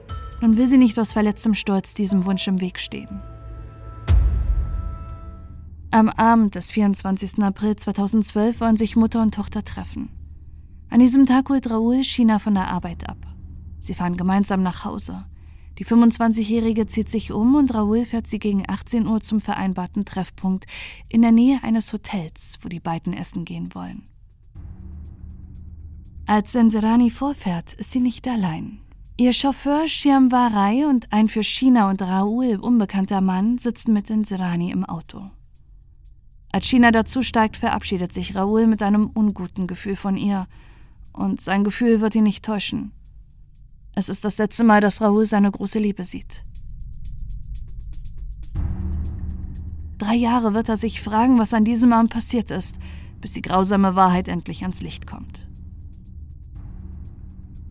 Nun 0.42 0.58
will 0.58 0.68
sie 0.68 0.78
nicht 0.78 1.00
aus 1.00 1.14
verletztem 1.14 1.54
Stolz 1.54 1.94
diesem 1.94 2.26
Wunsch 2.26 2.48
im 2.48 2.62
Weg 2.62 2.80
stehen. 2.80 3.22
Am 5.92 6.10
Abend 6.10 6.56
des 6.56 6.72
24. 6.72 7.42
April 7.42 7.76
2012 7.76 8.60
wollen 8.60 8.78
sich 8.78 8.96
Mutter 8.96 9.22
und 9.22 9.34
Tochter 9.34 9.64
treffen. 9.64 10.10
An 10.90 11.00
diesem 11.00 11.26
Tag 11.26 11.50
holt 11.50 11.70
Raoul 11.70 12.04
China 12.04 12.38
von 12.38 12.54
der 12.54 12.68
Arbeit 12.68 13.08
ab. 13.10 13.35
Sie 13.86 13.94
fahren 13.94 14.18
gemeinsam 14.18 14.64
nach 14.64 14.84
Hause. 14.86 15.26
Die 15.78 15.86
25-Jährige 15.86 16.88
zieht 16.88 17.10
sich 17.10 17.32
um 17.32 17.56
und 17.56 17.74
Raoul 17.74 18.06
fährt 18.06 18.28
sie 18.28 18.40
gegen 18.40 18.64
18 18.68 19.08
Uhr 19.08 19.22
zum 19.22 19.42
vereinbarten 19.42 20.06
Treffpunkt 20.06 20.66
in 21.10 21.22
der 21.22 21.32
Nähe 21.32 21.60
eines 21.64 21.92
Hotels, 21.92 22.58
wo 22.62 22.70
die 22.70 22.80
beiden 22.80 23.14
essen 23.14 23.44
gehen 23.44 23.76
wollen. 23.76 24.08
Als 26.28 26.54
Senderani 26.54 27.12
vorfährt, 27.12 27.74
ist 27.74 27.92
sie 27.92 28.00
nicht 28.00 28.28
allein. 28.28 28.80
Ihr 29.18 29.32
Chauffeur 29.32 29.88
Shyamvarai 29.88 30.88
und 30.88 31.14
ein 31.14 31.30
für 31.30 31.44
China 31.44 31.90
und 31.90 32.02
Raoul 32.02 32.58
unbekannter 32.60 33.22
Mann 33.22 33.58
sitzen 33.58 33.94
mit 33.94 34.08
Senderani 34.08 34.72
im 34.72 34.84
Auto. 34.84 35.30
Als 36.52 36.68
China 36.68 36.92
dazusteigt, 36.92 37.58
verabschiedet 37.58 38.14
sich 38.14 38.34
Raoul 38.34 38.66
mit 38.66 38.82
einem 38.82 39.10
unguten 39.14 39.68
Gefühl 39.68 39.96
von 39.98 40.18
ihr. 40.18 40.48
Und 41.12 41.42
sein 41.42 41.64
Gefühl 41.64 42.02
wird 42.02 42.16
ihn 42.16 42.24
nicht 42.24 42.44
täuschen. 42.44 42.92
Es 43.96 44.10
ist 44.10 44.26
das 44.26 44.38
letzte 44.38 44.66
Mal, 44.66 44.82
dass 44.82 45.02
Raoul 45.02 45.26
seine 45.26 45.50
große 45.50 45.80
Liebe 45.80 46.04
sieht. 46.04 46.44
Drei 49.98 50.16
Jahre 50.16 50.54
wird 50.54 50.68
er 50.68 50.76
sich 50.76 51.02
fragen, 51.02 51.40
was 51.40 51.54
an 51.54 51.64
diesem 51.64 51.94
Abend 51.94 52.12
passiert 52.12 52.52
ist, 52.52 52.78
bis 53.22 53.32
die 53.32 53.42
grausame 53.42 53.96
Wahrheit 53.96 54.28
endlich 54.28 54.64
ans 54.64 54.82
Licht 54.82 55.08
kommt. 55.08 55.48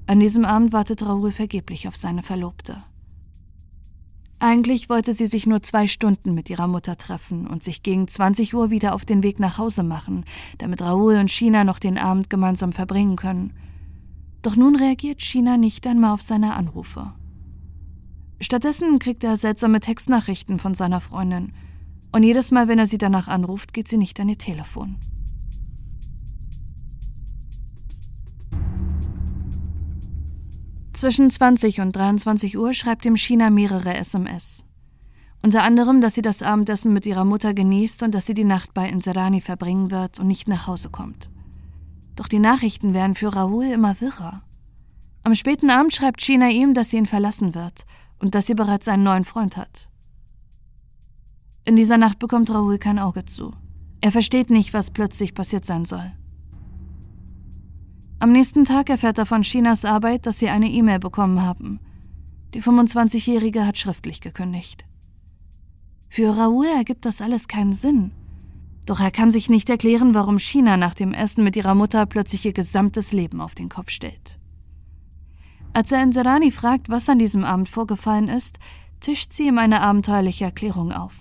An 0.07 0.21
diesem 0.21 0.45
Abend 0.45 0.73
wartet 0.73 1.05
Raoul 1.05 1.31
vergeblich 1.31 1.87
auf 1.87 1.97
seine 1.97 2.23
Verlobte. 2.23 2.83
Eigentlich 4.39 4.89
wollte 4.89 5.13
sie 5.13 5.27
sich 5.27 5.47
nur 5.47 5.63
zwei 5.63 5.87
Stunden 5.87 6.35
mit 6.35 6.51
ihrer 6.51 6.67
Mutter 6.67 6.97
treffen 6.97 7.47
und 7.47 7.63
sich 7.63 7.83
gegen 7.83 8.09
20 8.09 8.55
Uhr 8.55 8.71
wieder 8.71 8.95
auf 8.95 9.05
den 9.05 9.23
Weg 9.23 9.39
nach 9.39 9.59
Hause 9.59 9.83
machen, 9.83 10.25
damit 10.59 10.83
Raoul 10.83 11.17
und 11.17 11.31
China 11.31 11.65
noch 11.65 11.79
den 11.79 11.99
Abend 11.99 12.29
gemeinsam 12.29 12.73
verbringen 12.73 13.17
können. 13.17 13.53
Doch 14.45 14.57
nun 14.57 14.77
reagiert 14.77 15.23
China 15.23 15.57
nicht 15.57 15.87
einmal 15.87 16.13
auf 16.13 16.21
seine 16.21 16.55
Anrufe. 16.55 17.15
Stattdessen 18.43 18.99
kriegt 18.99 19.25
er 19.25 19.39
seltsame 19.39 19.81
Textnachrichten 19.81 20.59
von 20.59 20.75
seiner 20.75 21.01
Freundin. 21.01 21.55
Und 22.13 22.25
jedes 22.25 22.51
Mal, 22.51 22.69
wenn 22.69 22.79
er 22.79 22.85
sie 22.85 22.99
danach 22.99 23.27
anruft, 23.27 23.73
geht 23.73 23.89
sie 23.89 23.97
nicht 23.97 24.21
an 24.21 24.29
ihr 24.29 24.37
Telefon. 24.37 24.97
Zwischen 30.93 31.31
20 31.31 31.81
und 31.81 31.97
23 31.97 32.59
Uhr 32.59 32.75
schreibt 32.75 33.07
ihm 33.07 33.17
China 33.17 33.49
mehrere 33.49 33.95
SMS. 33.95 34.67
Unter 35.43 35.63
anderem, 35.63 36.03
dass 36.03 36.17
sie 36.17 36.23
das 36.23 36.43
Abendessen 36.43 36.93
mit 36.93 37.07
ihrer 37.07 37.25
Mutter 37.25 37.55
genießt 37.55 38.03
und 38.03 38.15
dass 38.15 38.27
sie 38.27 38.35
die 38.35 38.45
Nacht 38.45 38.75
bei 38.75 38.91
Inserani 38.91 39.41
verbringen 39.41 39.91
wird 39.91 40.21
und 40.21 40.27
nicht 40.27 40.49
nach 40.49 40.67
Hause 40.67 40.91
kommt. 40.91 41.31
Doch 42.17 42.29
die 42.29 42.39
Nachrichten 42.39 42.95
werden 42.95 43.15
für 43.15 43.35
Raoul 43.35 43.67
immer 43.67 44.01
wirrer. 44.01 44.43
Am 45.23 45.35
späten 45.35 45.71
Abend 45.71 45.95
schreibt 45.95 46.21
China 46.21 46.51
ihm, 46.51 46.75
dass 46.75 46.91
sie 46.91 46.99
ihn 46.99 47.07
verlassen 47.07 47.55
wird 47.55 47.87
und 48.19 48.35
dass 48.35 48.47
sie 48.47 48.55
bereits 48.55 48.89
einen 48.89 49.03
neuen 49.03 49.25
Freund 49.25 49.57
hat. 49.57 49.91
In 51.65 51.77
dieser 51.77 51.97
Nacht 51.97 52.19
bekommt 52.19 52.51
Raoul 52.51 52.79
kein 52.79 52.99
Auge 52.99 53.25
zu. 53.25 53.53
Er 54.01 54.13
versteht 54.13 54.51
nicht, 54.51 54.75
was 54.75 54.91
plötzlich 54.91 55.35
passiert 55.35 55.65
sein 55.65 55.87
soll. 55.87 56.13
Am 58.19 58.33
nächsten 58.33 58.65
Tag 58.65 58.91
erfährt 58.91 59.19
er 59.19 59.27
von 59.27 59.43
Chinas 59.43 59.85
Arbeit, 59.85 60.27
dass 60.27 60.39
sie 60.39 60.51
eine 60.51 60.71
E-Mail 60.71 60.99
bekommen 60.99 61.43
haben. 61.43 61.81
Die 62.53 62.63
25-Jährige 62.63 63.67
hat 63.67 63.79
schriftlich 63.79 64.21
gekündigt. 64.21 64.85
Für 66.09 66.37
Raoul 66.37 66.67
ergibt 66.67 67.07
das 67.07 67.21
alles 67.21 67.49
keinen 67.49 67.73
Sinn. 67.73 68.13
Doch 68.87 69.01
er 69.01 69.11
kann 69.11 69.31
sich 69.31 69.49
nicht 69.49 69.71
erklären, 69.71 70.15
warum 70.15 70.39
China 70.39 70.77
nach 70.77 70.95
dem 70.95 71.13
Essen 71.13 71.43
mit 71.43 71.57
ihrer 71.57 71.75
Mutter 71.75 72.05
plötzlich 72.07 72.45
ihr 72.45 72.53
gesamtes 72.53 73.13
Leben 73.13 73.41
auf 73.41 73.55
den 73.55 73.69
Kopf 73.69 73.91
stellt. 73.91 74.39
Als 75.73 75.91
er 75.91 76.03
Inserani 76.03 76.51
fragt, 76.51 76.89
was 76.89 77.09
an 77.09 77.19
diesem 77.19 77.45
Abend 77.45 77.69
vorgefallen 77.69 78.29
ist, 78.29 78.59
tischt 79.01 79.33
sie 79.33 79.49
ihm 79.49 79.59
eine 79.59 79.81
abenteuerliche 79.81 80.45
Erklärung 80.45 80.93
auf. 80.93 81.15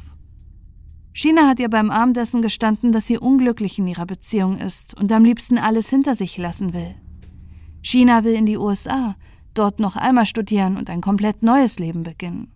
China 1.13 1.47
hat 1.47 1.59
ihr 1.59 1.69
beim 1.69 1.91
Abendessen 1.91 2.41
gestanden, 2.41 2.91
dass 2.91 3.07
sie 3.07 3.17
unglücklich 3.17 3.79
in 3.79 3.87
ihrer 3.87 4.05
Beziehung 4.05 4.57
ist 4.57 4.95
und 4.95 5.11
am 5.11 5.23
liebsten 5.23 5.57
alles 5.57 5.89
hinter 5.89 6.15
sich 6.15 6.37
lassen 6.37 6.73
will. 6.73 6.95
China 7.81 8.23
will 8.23 8.33
in 8.33 8.45
die 8.45 8.57
USA, 8.57 9.15
dort 9.53 9.79
noch 9.79 9.95
einmal 9.95 10.25
studieren 10.25 10.77
und 10.77 10.89
ein 10.89 11.01
komplett 11.01 11.43
neues 11.43 11.77
Leben 11.79 12.03
beginnen. 12.03 12.52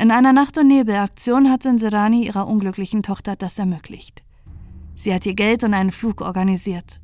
In 0.00 0.10
einer 0.10 0.32
Nacht- 0.32 0.56
und 0.56 0.68
Nebelaktion 0.68 1.50
hat 1.50 1.64
Serani 1.64 2.24
ihrer 2.24 2.46
unglücklichen 2.48 3.02
Tochter 3.02 3.36
das 3.36 3.58
ermöglicht. 3.58 4.22
Sie 4.94 5.12
hat 5.12 5.26
ihr 5.26 5.34
Geld 5.34 5.62
und 5.62 5.74
einen 5.74 5.92
Flug 5.92 6.22
organisiert. 6.22 7.02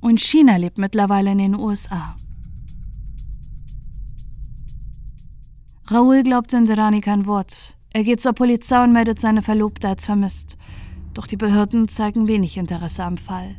Und 0.00 0.20
China 0.20 0.54
lebt 0.54 0.78
mittlerweile 0.78 1.32
in 1.32 1.38
den 1.38 1.58
USA. 1.58 2.14
Raoul 5.88 6.22
glaubt 6.22 6.52
Serani 6.52 7.00
kein 7.00 7.26
Wort. 7.26 7.76
Er 7.92 8.04
geht 8.04 8.20
zur 8.20 8.34
Polizei 8.34 8.84
und 8.84 8.92
meldet 8.92 9.18
seine 9.18 9.42
Verlobte 9.42 9.88
als 9.88 10.06
vermisst. 10.06 10.56
Doch 11.14 11.26
die 11.26 11.36
Behörden 11.36 11.88
zeigen 11.88 12.28
wenig 12.28 12.56
Interesse 12.56 13.02
am 13.02 13.16
Fall. 13.16 13.56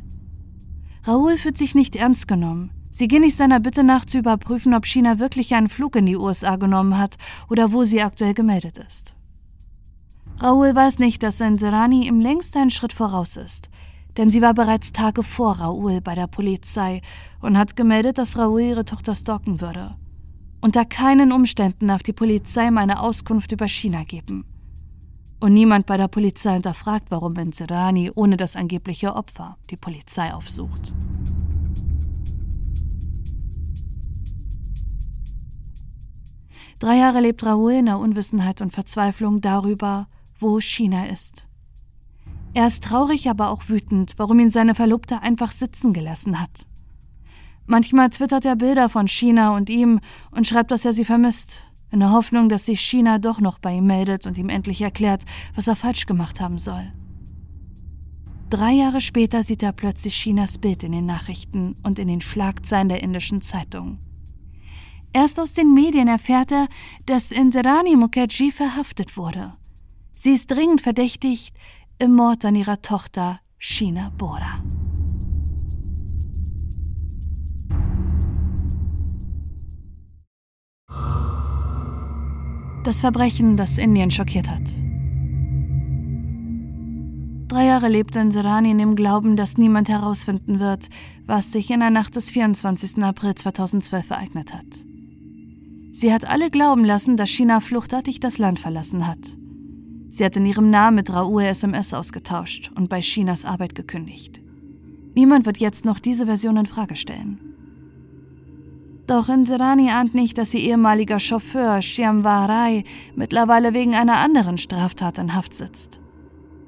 Raoul 1.02 1.36
fühlt 1.36 1.58
sich 1.58 1.74
nicht 1.74 1.96
ernst 1.96 2.28
genommen. 2.28 2.70
Sie 2.96 3.08
gehen 3.08 3.22
nicht 3.22 3.36
seiner 3.36 3.58
Bitte 3.58 3.82
nach 3.82 4.04
zu 4.04 4.18
überprüfen, 4.18 4.72
ob 4.72 4.86
China 4.86 5.18
wirklich 5.18 5.52
einen 5.52 5.68
Flug 5.68 5.96
in 5.96 6.06
die 6.06 6.16
USA 6.16 6.54
genommen 6.54 6.96
hat 6.96 7.16
oder 7.50 7.72
wo 7.72 7.82
sie 7.82 8.00
aktuell 8.00 8.34
gemeldet 8.34 8.78
ist. 8.78 9.16
Raoul 10.38 10.76
weiß 10.76 11.00
nicht, 11.00 11.24
dass 11.24 11.38
Serani 11.38 12.06
im 12.06 12.20
längst 12.20 12.56
einen 12.56 12.70
Schritt 12.70 12.92
voraus 12.92 13.36
ist, 13.36 13.68
denn 14.16 14.30
sie 14.30 14.40
war 14.42 14.54
bereits 14.54 14.92
Tage 14.92 15.24
vor 15.24 15.58
Raoul 15.58 16.00
bei 16.02 16.14
der 16.14 16.28
Polizei 16.28 17.02
und 17.40 17.58
hat 17.58 17.74
gemeldet, 17.74 18.16
dass 18.16 18.38
Raoul 18.38 18.60
ihre 18.60 18.84
Tochter 18.84 19.16
stalken 19.16 19.60
würde. 19.60 19.96
Unter 20.60 20.84
keinen 20.84 21.32
Umständen 21.32 21.88
darf 21.88 22.04
die 22.04 22.12
Polizei 22.12 22.70
meine 22.70 23.00
Auskunft 23.00 23.50
über 23.50 23.66
China 23.66 24.04
geben. 24.04 24.44
Und 25.40 25.52
niemand 25.52 25.86
bei 25.86 25.96
der 25.96 26.06
Polizei 26.06 26.52
hinterfragt, 26.52 27.10
warum 27.10 27.34
Serani 27.50 28.12
ohne 28.14 28.36
das 28.36 28.54
angebliche 28.54 29.16
Opfer 29.16 29.56
die 29.68 29.76
Polizei 29.76 30.32
aufsucht. 30.32 30.92
Drei 36.84 36.98
Jahre 36.98 37.22
lebt 37.22 37.42
Raoul 37.42 37.72
in 37.72 37.86
der 37.86 37.98
Unwissenheit 37.98 38.60
und 38.60 38.70
Verzweiflung 38.70 39.40
darüber, 39.40 40.06
wo 40.38 40.60
China 40.60 41.06
ist. 41.06 41.48
Er 42.52 42.66
ist 42.66 42.84
traurig, 42.84 43.30
aber 43.30 43.48
auch 43.48 43.70
wütend, 43.70 44.12
warum 44.18 44.38
ihn 44.38 44.50
seine 44.50 44.74
Verlobte 44.74 45.22
einfach 45.22 45.50
sitzen 45.50 45.94
gelassen 45.94 46.38
hat. 46.38 46.66
Manchmal 47.64 48.10
twittert 48.10 48.44
er 48.44 48.56
Bilder 48.56 48.90
von 48.90 49.08
China 49.08 49.56
und 49.56 49.70
ihm 49.70 50.00
und 50.30 50.46
schreibt, 50.46 50.72
dass 50.72 50.84
er 50.84 50.92
sie 50.92 51.06
vermisst, 51.06 51.62
in 51.90 52.00
der 52.00 52.12
Hoffnung, 52.12 52.50
dass 52.50 52.66
sich 52.66 52.82
China 52.82 53.16
doch 53.16 53.40
noch 53.40 53.58
bei 53.58 53.76
ihm 53.76 53.86
meldet 53.86 54.26
und 54.26 54.36
ihm 54.36 54.50
endlich 54.50 54.82
erklärt, 54.82 55.24
was 55.54 55.68
er 55.68 55.76
falsch 55.76 56.04
gemacht 56.04 56.42
haben 56.42 56.58
soll. 56.58 56.92
Drei 58.50 58.72
Jahre 58.72 59.00
später 59.00 59.42
sieht 59.42 59.62
er 59.62 59.72
plötzlich 59.72 60.16
Chinas 60.16 60.58
Bild 60.58 60.84
in 60.84 60.92
den 60.92 61.06
Nachrichten 61.06 61.76
und 61.82 61.98
in 61.98 62.08
den 62.08 62.20
Schlagzeilen 62.20 62.90
der 62.90 63.02
indischen 63.02 63.40
Zeitung. 63.40 64.00
Erst 65.16 65.38
aus 65.38 65.52
den 65.52 65.72
Medien 65.72 66.08
erfährt 66.08 66.50
er, 66.50 66.66
dass 67.06 67.30
Indrani 67.30 67.94
Mukherjee 67.94 68.50
verhaftet 68.50 69.16
wurde. 69.16 69.54
Sie 70.12 70.32
ist 70.32 70.50
dringend 70.50 70.80
verdächtigt 70.80 71.56
im 71.98 72.14
Mord 72.16 72.44
an 72.44 72.56
ihrer 72.56 72.82
Tochter 72.82 73.38
Sheena 73.56 74.10
Bora. 74.18 74.64
Das 82.82 83.00
Verbrechen, 83.00 83.56
das 83.56 83.78
Indien 83.78 84.10
schockiert 84.10 84.50
hat. 84.50 84.68
Drei 87.46 87.66
Jahre 87.66 87.88
lebte 87.88 88.18
Indrani 88.18 88.72
in 88.72 88.78
dem 88.78 88.96
Glauben, 88.96 89.36
dass 89.36 89.58
niemand 89.58 89.88
herausfinden 89.88 90.58
wird, 90.58 90.88
was 91.24 91.52
sich 91.52 91.70
in 91.70 91.78
der 91.78 91.90
Nacht 91.90 92.16
des 92.16 92.32
24. 92.32 93.00
April 93.04 93.36
2012 93.36 94.10
ereignet 94.10 94.52
hat. 94.52 94.93
Sie 95.96 96.12
hat 96.12 96.26
alle 96.26 96.50
glauben 96.50 96.84
lassen, 96.84 97.16
dass 97.16 97.30
China 97.30 97.60
fluchtartig 97.60 98.18
das 98.18 98.38
Land 98.38 98.58
verlassen 98.58 99.06
hat. 99.06 99.38
Sie 100.08 100.24
hat 100.24 100.36
in 100.36 100.44
ihrem 100.44 100.68
Namen 100.68 100.96
mit 100.96 101.12
Raoul 101.12 101.44
SMS 101.44 101.94
ausgetauscht 101.94 102.72
und 102.74 102.88
bei 102.88 102.98
Chinas 102.98 103.44
Arbeit 103.44 103.76
gekündigt. 103.76 104.42
Niemand 105.14 105.46
wird 105.46 105.58
jetzt 105.58 105.84
noch 105.84 106.00
diese 106.00 106.26
Version 106.26 106.56
in 106.56 106.66
Frage 106.66 106.96
stellen. 106.96 107.38
Doch 109.06 109.28
Inserani 109.28 109.90
ahnt 109.90 110.16
nicht, 110.16 110.36
dass 110.36 110.52
ihr 110.54 110.62
ehemaliger 110.62 111.20
Chauffeur 111.20 111.80
Shyamvarai 111.80 112.82
mittlerweile 113.14 113.72
wegen 113.72 113.94
einer 113.94 114.16
anderen 114.16 114.58
Straftat 114.58 115.18
in 115.18 115.32
Haft 115.32 115.54
sitzt. 115.54 116.00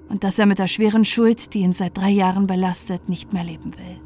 Und 0.09 0.23
dass 0.23 0.39
er 0.39 0.47
mit 0.47 0.61
der 0.61 0.69
schweren 0.69 1.05
Schuld, 1.05 1.53
die 1.53 1.63
ihn 1.63 1.73
seit 1.73 1.99
drei 1.99 2.11
Jahren 2.11 2.47
belastet, 2.47 3.09
nicht 3.09 3.33
mehr 3.33 3.43
leben 3.43 3.77
will. 3.77 4.06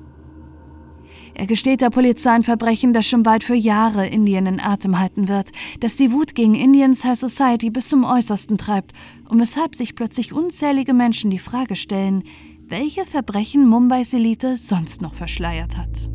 Er 1.35 1.47
gesteht 1.47 1.81
der 1.81 1.91
Polizei 1.91 2.33
ein 2.33 2.43
Verbrechen, 2.43 2.93
das 2.93 3.07
schon 3.07 3.23
bald 3.23 3.45
für 3.45 3.55
Jahre 3.55 4.07
Indien 4.07 4.47
in 4.47 4.61
Atem 4.61 4.99
halten 4.99 5.29
wird, 5.29 5.51
das 5.81 5.97
die 5.97 6.13
Wut 6.13 6.35
gegen 6.35 6.55
Indiens 6.55 7.05
High 7.05 7.19
Society 7.19 7.71
bis 7.71 7.89
zum 7.89 8.05
Äußersten 8.05 8.59
treibt 8.59 8.93
und 9.29 9.41
weshalb 9.41 9.75
sich 9.75 9.95
plötzlich 9.95 10.33
unzählige 10.33 10.95
Menschen 10.95 11.31
die 11.31 11.39
Frage 11.39 11.77
stellen, 11.77 12.25
welche 12.67 13.07
Verbrechen 13.07 13.67
Mumbais 13.67 14.13
Elite 14.13 14.57
sonst 14.57 15.03
noch 15.03 15.15
verschleiert 15.15 15.77
hat. 15.77 16.11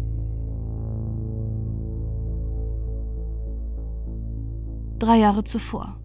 Drei 5.00 5.18
Jahre 5.18 5.44
zuvor. 5.44 6.00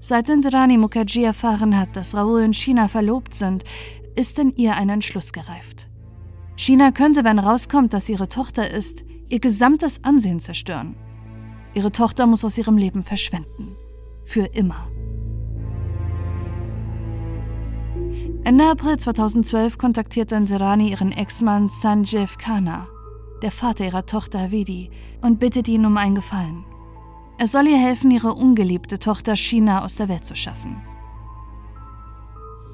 Seit 0.00 0.28
Indrani 0.28 0.76
Mukherjee 0.78 1.24
erfahren 1.24 1.78
hat, 1.78 1.96
dass 1.96 2.14
Raoul 2.14 2.44
und 2.44 2.56
China 2.56 2.88
verlobt 2.88 3.34
sind, 3.34 3.64
ist 4.16 4.38
in 4.38 4.54
ihr 4.56 4.74
ein 4.74 4.88
Entschluss 4.88 5.32
gereift. 5.32 5.88
China 6.56 6.92
könnte, 6.92 7.24
wenn 7.24 7.38
rauskommt, 7.38 7.92
dass 7.92 8.08
ihre 8.08 8.28
Tochter 8.28 8.70
ist, 8.70 9.04
ihr 9.28 9.40
gesamtes 9.40 10.04
Ansehen 10.04 10.38
zerstören. 10.38 10.96
Ihre 11.74 11.90
Tochter 11.90 12.26
muss 12.26 12.44
aus 12.44 12.56
ihrem 12.56 12.78
Leben 12.78 13.02
verschwinden. 13.02 13.76
Für 14.24 14.46
immer. 14.46 14.88
Ende 18.44 18.64
April 18.66 18.98
2012 18.98 19.78
kontaktierte 19.78 20.38
Nserani 20.38 20.90
ihren 20.90 21.12
Ex-Mann 21.12 21.68
Sanjeev 21.68 22.36
Khanna, 22.38 22.86
der 23.42 23.50
Vater 23.50 23.86
ihrer 23.86 24.06
Tochter 24.06 24.52
Vedi, 24.52 24.90
und 25.22 25.40
bittet 25.40 25.66
ihn 25.66 25.86
um 25.86 25.96
einen 25.96 26.14
Gefallen. 26.14 26.64
Er 27.38 27.48
soll 27.48 27.66
ihr 27.66 27.78
helfen, 27.78 28.10
ihre 28.10 28.34
ungeliebte 28.34 28.98
Tochter 28.98 29.34
China 29.34 29.82
aus 29.82 29.96
der 29.96 30.08
Welt 30.08 30.24
zu 30.24 30.36
schaffen. 30.36 30.76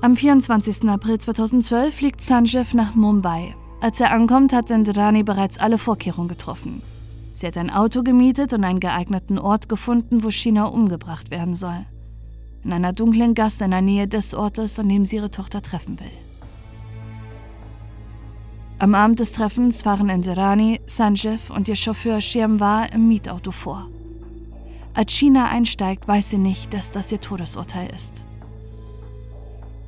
Am 0.02 0.16
24. 0.16 0.88
April 0.88 1.18
2012 1.18 1.94
fliegt 1.94 2.20
Sanjeev 2.20 2.74
nach 2.74 2.94
Mumbai, 2.94 3.54
als 3.80 4.00
er 4.00 4.12
ankommt, 4.12 4.52
hat 4.52 4.70
Indrani 4.70 5.22
bereits 5.22 5.58
alle 5.58 5.78
Vorkehrungen 5.78 6.28
getroffen. 6.28 6.82
Sie 7.32 7.46
hat 7.46 7.56
ein 7.56 7.70
Auto 7.70 8.02
gemietet 8.02 8.52
und 8.52 8.64
einen 8.64 8.80
geeigneten 8.80 9.38
Ort 9.38 9.68
gefunden, 9.68 10.22
wo 10.22 10.30
China 10.30 10.66
umgebracht 10.66 11.30
werden 11.30 11.54
soll. 11.54 11.86
In 12.62 12.72
einer 12.72 12.92
dunklen 12.92 13.34
Gasse 13.34 13.64
in 13.64 13.70
der 13.70 13.80
Nähe 13.80 14.06
des 14.06 14.34
Ortes, 14.34 14.78
an 14.78 14.88
dem 14.88 15.06
sie 15.06 15.16
ihre 15.16 15.30
Tochter 15.30 15.62
treffen 15.62 15.98
will. 15.98 16.10
Am 18.78 18.94
Abend 18.94 19.20
des 19.20 19.32
Treffens 19.32 19.82
fahren 19.82 20.08
Indrani, 20.08 20.80
Sanjeev 20.86 21.50
und 21.50 21.68
ihr 21.68 21.76
Chauffeur 21.76 22.20
Shyamvar 22.20 22.92
im 22.92 23.08
Mietauto 23.08 23.52
vor. 23.52 23.88
Als 24.94 25.12
China 25.12 25.48
einsteigt, 25.48 26.08
weiß 26.08 26.30
sie 26.30 26.38
nicht, 26.38 26.74
dass 26.74 26.90
das 26.90 27.12
ihr 27.12 27.20
Todesurteil 27.20 27.90
ist. 27.94 28.24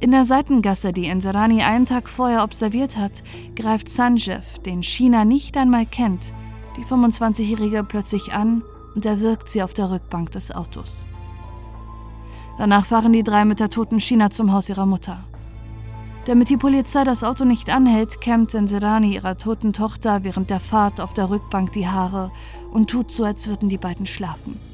In 0.03 0.11
der 0.11 0.25
Seitengasse, 0.25 0.93
die 0.93 1.07
Inserani 1.07 1.63
einen 1.63 1.85
Tag 1.85 2.09
vorher 2.09 2.43
observiert 2.43 2.97
hat, 2.97 3.23
greift 3.55 3.89
Sanjeev, 3.89 4.59
den 4.59 4.83
China 4.83 5.25
nicht 5.25 5.57
einmal 5.57 5.87
kennt, 5.87 6.35
die 6.77 6.85
25-Jährige 6.85 7.85
plötzlich 7.85 8.33
an 8.33 8.65
und 8.97 9.07
erwirkt 9.07 9.49
sie 9.49 9.63
auf 9.63 9.75
der 9.75 9.93
Rückbank 9.93 10.33
des 10.33 10.51
Autos. 10.51 11.07
Danach 12.59 12.85
fahren 12.85 13.13
die 13.13 13.23
drei 13.23 13.45
mit 13.45 13.61
der 13.61 13.71
toten 13.71 14.01
China 14.01 14.31
zum 14.31 14.53
Haus 14.53 14.69
ihrer 14.69 14.87
Mutter. 14.87 15.23
Damit 16.25 16.51
die 16.51 16.57
Polizei 16.57 17.05
das 17.05 17.23
Auto 17.23 17.45
nicht 17.45 17.73
anhält, 17.73 18.21
kämmt 18.21 18.55
Inserani 18.55 19.15
ihrer 19.15 19.39
toten 19.39 19.73
Tochter 19.73 20.25
während 20.25 20.51
der 20.51 20.59
Fahrt 20.59 21.01
auf 21.01 21.13
der 21.13 21.31
Rückbank 21.31 21.71
die 21.75 21.87
Haare 21.87 22.33
und 22.73 22.91
tut 22.91 23.13
so, 23.13 23.23
als 23.23 23.47
würden 23.47 23.69
die 23.69 23.79
beiden 23.79 24.07
schlafen. 24.07 24.72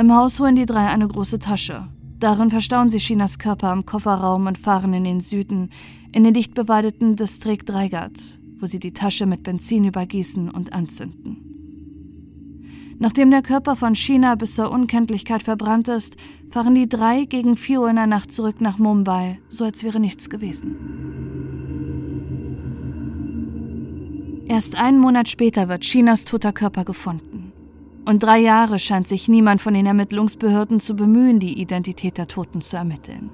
Im 0.00 0.14
Haus 0.14 0.40
holen 0.40 0.56
die 0.56 0.64
drei 0.64 0.86
eine 0.86 1.06
große 1.06 1.38
Tasche. 1.40 1.86
Darin 2.20 2.48
verstauen 2.48 2.88
sie 2.88 2.96
Chinas 2.96 3.38
Körper 3.38 3.68
am 3.68 3.84
Kofferraum 3.84 4.46
und 4.46 4.56
fahren 4.56 4.94
in 4.94 5.04
den 5.04 5.20
Süden, 5.20 5.68
in 6.10 6.24
den 6.24 6.32
dicht 6.32 6.54
bewaldeten 6.54 7.16
Distrikt 7.16 7.70
Raigad, 7.70 8.12
wo 8.58 8.64
sie 8.64 8.78
die 8.78 8.94
Tasche 8.94 9.26
mit 9.26 9.42
Benzin 9.42 9.84
übergießen 9.84 10.48
und 10.48 10.72
anzünden. 10.72 11.36
Nachdem 12.98 13.30
der 13.30 13.42
Körper 13.42 13.76
von 13.76 13.94
China 13.94 14.36
bis 14.36 14.54
zur 14.54 14.70
Unkenntlichkeit 14.70 15.42
verbrannt 15.42 15.88
ist, 15.88 16.16
fahren 16.48 16.74
die 16.74 16.88
drei 16.88 17.26
gegen 17.26 17.54
4 17.54 17.82
Uhr 17.82 17.90
in 17.90 17.96
der 17.96 18.06
Nacht 18.06 18.32
zurück 18.32 18.62
nach 18.62 18.78
Mumbai, 18.78 19.38
so 19.48 19.64
als 19.64 19.84
wäre 19.84 20.00
nichts 20.00 20.30
gewesen. 20.30 20.76
Erst 24.46 24.76
einen 24.76 24.98
Monat 24.98 25.28
später 25.28 25.68
wird 25.68 25.82
Chinas 25.82 26.24
toter 26.24 26.54
Körper 26.54 26.86
gefunden. 26.86 27.49
Und 28.04 28.22
drei 28.22 28.38
Jahre 28.38 28.78
scheint 28.78 29.06
sich 29.06 29.28
niemand 29.28 29.60
von 29.60 29.74
den 29.74 29.86
Ermittlungsbehörden 29.86 30.80
zu 30.80 30.94
bemühen, 30.94 31.38
die 31.38 31.60
Identität 31.60 32.18
der 32.18 32.28
Toten 32.28 32.60
zu 32.60 32.76
ermitteln. 32.76 33.30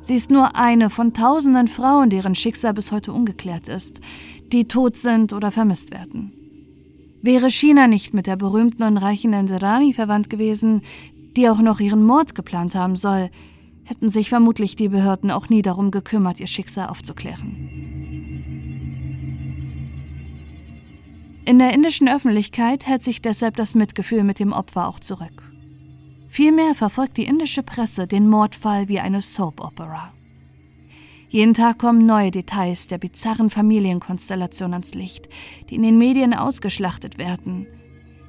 Sie 0.00 0.14
ist 0.14 0.30
nur 0.30 0.56
eine 0.56 0.90
von 0.90 1.14
tausenden 1.14 1.68
Frauen, 1.68 2.10
deren 2.10 2.34
Schicksal 2.34 2.74
bis 2.74 2.90
heute 2.90 3.12
ungeklärt 3.12 3.68
ist, 3.68 4.00
die 4.52 4.66
tot 4.66 4.96
sind 4.96 5.32
oder 5.32 5.52
vermisst 5.52 5.92
werden. 5.92 6.32
Wäre 7.22 7.50
China 7.50 7.86
nicht 7.86 8.14
mit 8.14 8.26
der 8.26 8.34
berühmten 8.34 8.82
und 8.82 8.96
reichen 8.96 9.30
Nserani 9.30 9.92
verwandt 9.92 10.28
gewesen, 10.28 10.82
die 11.36 11.48
auch 11.48 11.60
noch 11.60 11.78
ihren 11.78 12.04
Mord 12.04 12.34
geplant 12.34 12.74
haben 12.74 12.96
soll, 12.96 13.30
hätten 13.84 14.08
sich 14.08 14.28
vermutlich 14.28 14.74
die 14.74 14.88
Behörden 14.88 15.30
auch 15.30 15.48
nie 15.48 15.62
darum 15.62 15.92
gekümmert, 15.92 16.40
ihr 16.40 16.48
Schicksal 16.48 16.88
aufzuklären. 16.88 17.91
In 21.44 21.58
der 21.58 21.74
indischen 21.74 22.08
Öffentlichkeit 22.08 22.86
hält 22.86 23.02
sich 23.02 23.20
deshalb 23.20 23.56
das 23.56 23.74
Mitgefühl 23.74 24.22
mit 24.22 24.38
dem 24.38 24.52
Opfer 24.52 24.86
auch 24.86 25.00
zurück. 25.00 25.42
Vielmehr 26.28 26.74
verfolgt 26.74 27.16
die 27.16 27.24
indische 27.24 27.64
Presse 27.64 28.06
den 28.06 28.28
Mordfall 28.28 28.88
wie 28.88 29.00
eine 29.00 29.20
Soap 29.20 29.60
Opera. 29.60 30.12
Jeden 31.28 31.54
Tag 31.54 31.78
kommen 31.78 32.06
neue 32.06 32.30
Details 32.30 32.86
der 32.86 32.98
bizarren 32.98 33.50
Familienkonstellation 33.50 34.72
ans 34.72 34.94
Licht, 34.94 35.28
die 35.68 35.74
in 35.74 35.82
den 35.82 35.98
Medien 35.98 36.32
ausgeschlachtet 36.32 37.18
werden. 37.18 37.66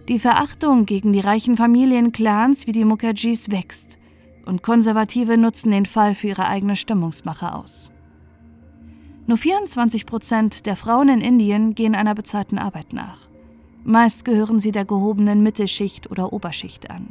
Die 0.10 0.20
Verachtung 0.20 0.86
gegen 0.86 1.14
die 1.14 1.20
reichen 1.20 1.56
Familienclans 1.56 2.66
wie 2.66 2.72
die 2.72 2.84
Mukerjis 2.84 3.52
wächst 3.52 4.00
und 4.46 4.64
Konservative 4.64 5.38
nutzen 5.38 5.72
den 5.72 5.86
Fall 5.86 6.16
für 6.16 6.30
ihre 6.30 6.48
eigene 6.48 6.76
Stimmungsmache 6.76 7.54
aus. 7.54 7.93
Nur 9.26 9.38
24 9.38 10.06
Prozent 10.06 10.66
der 10.66 10.76
Frauen 10.76 11.08
in 11.08 11.22
Indien 11.22 11.76
gehen 11.76 11.96
einer 11.96 12.14
bezahlten 12.14 12.60
Arbeit 12.60 12.92
nach. 12.92 13.20
Meist 13.86 14.26
gehören 14.26 14.60
sie 14.60 14.72
der 14.72 14.86
gehobenen 14.86 15.44
Mittelschicht 15.44 16.12
oder 16.12 16.34
Oberschicht 16.34 16.90
an. 16.90 17.08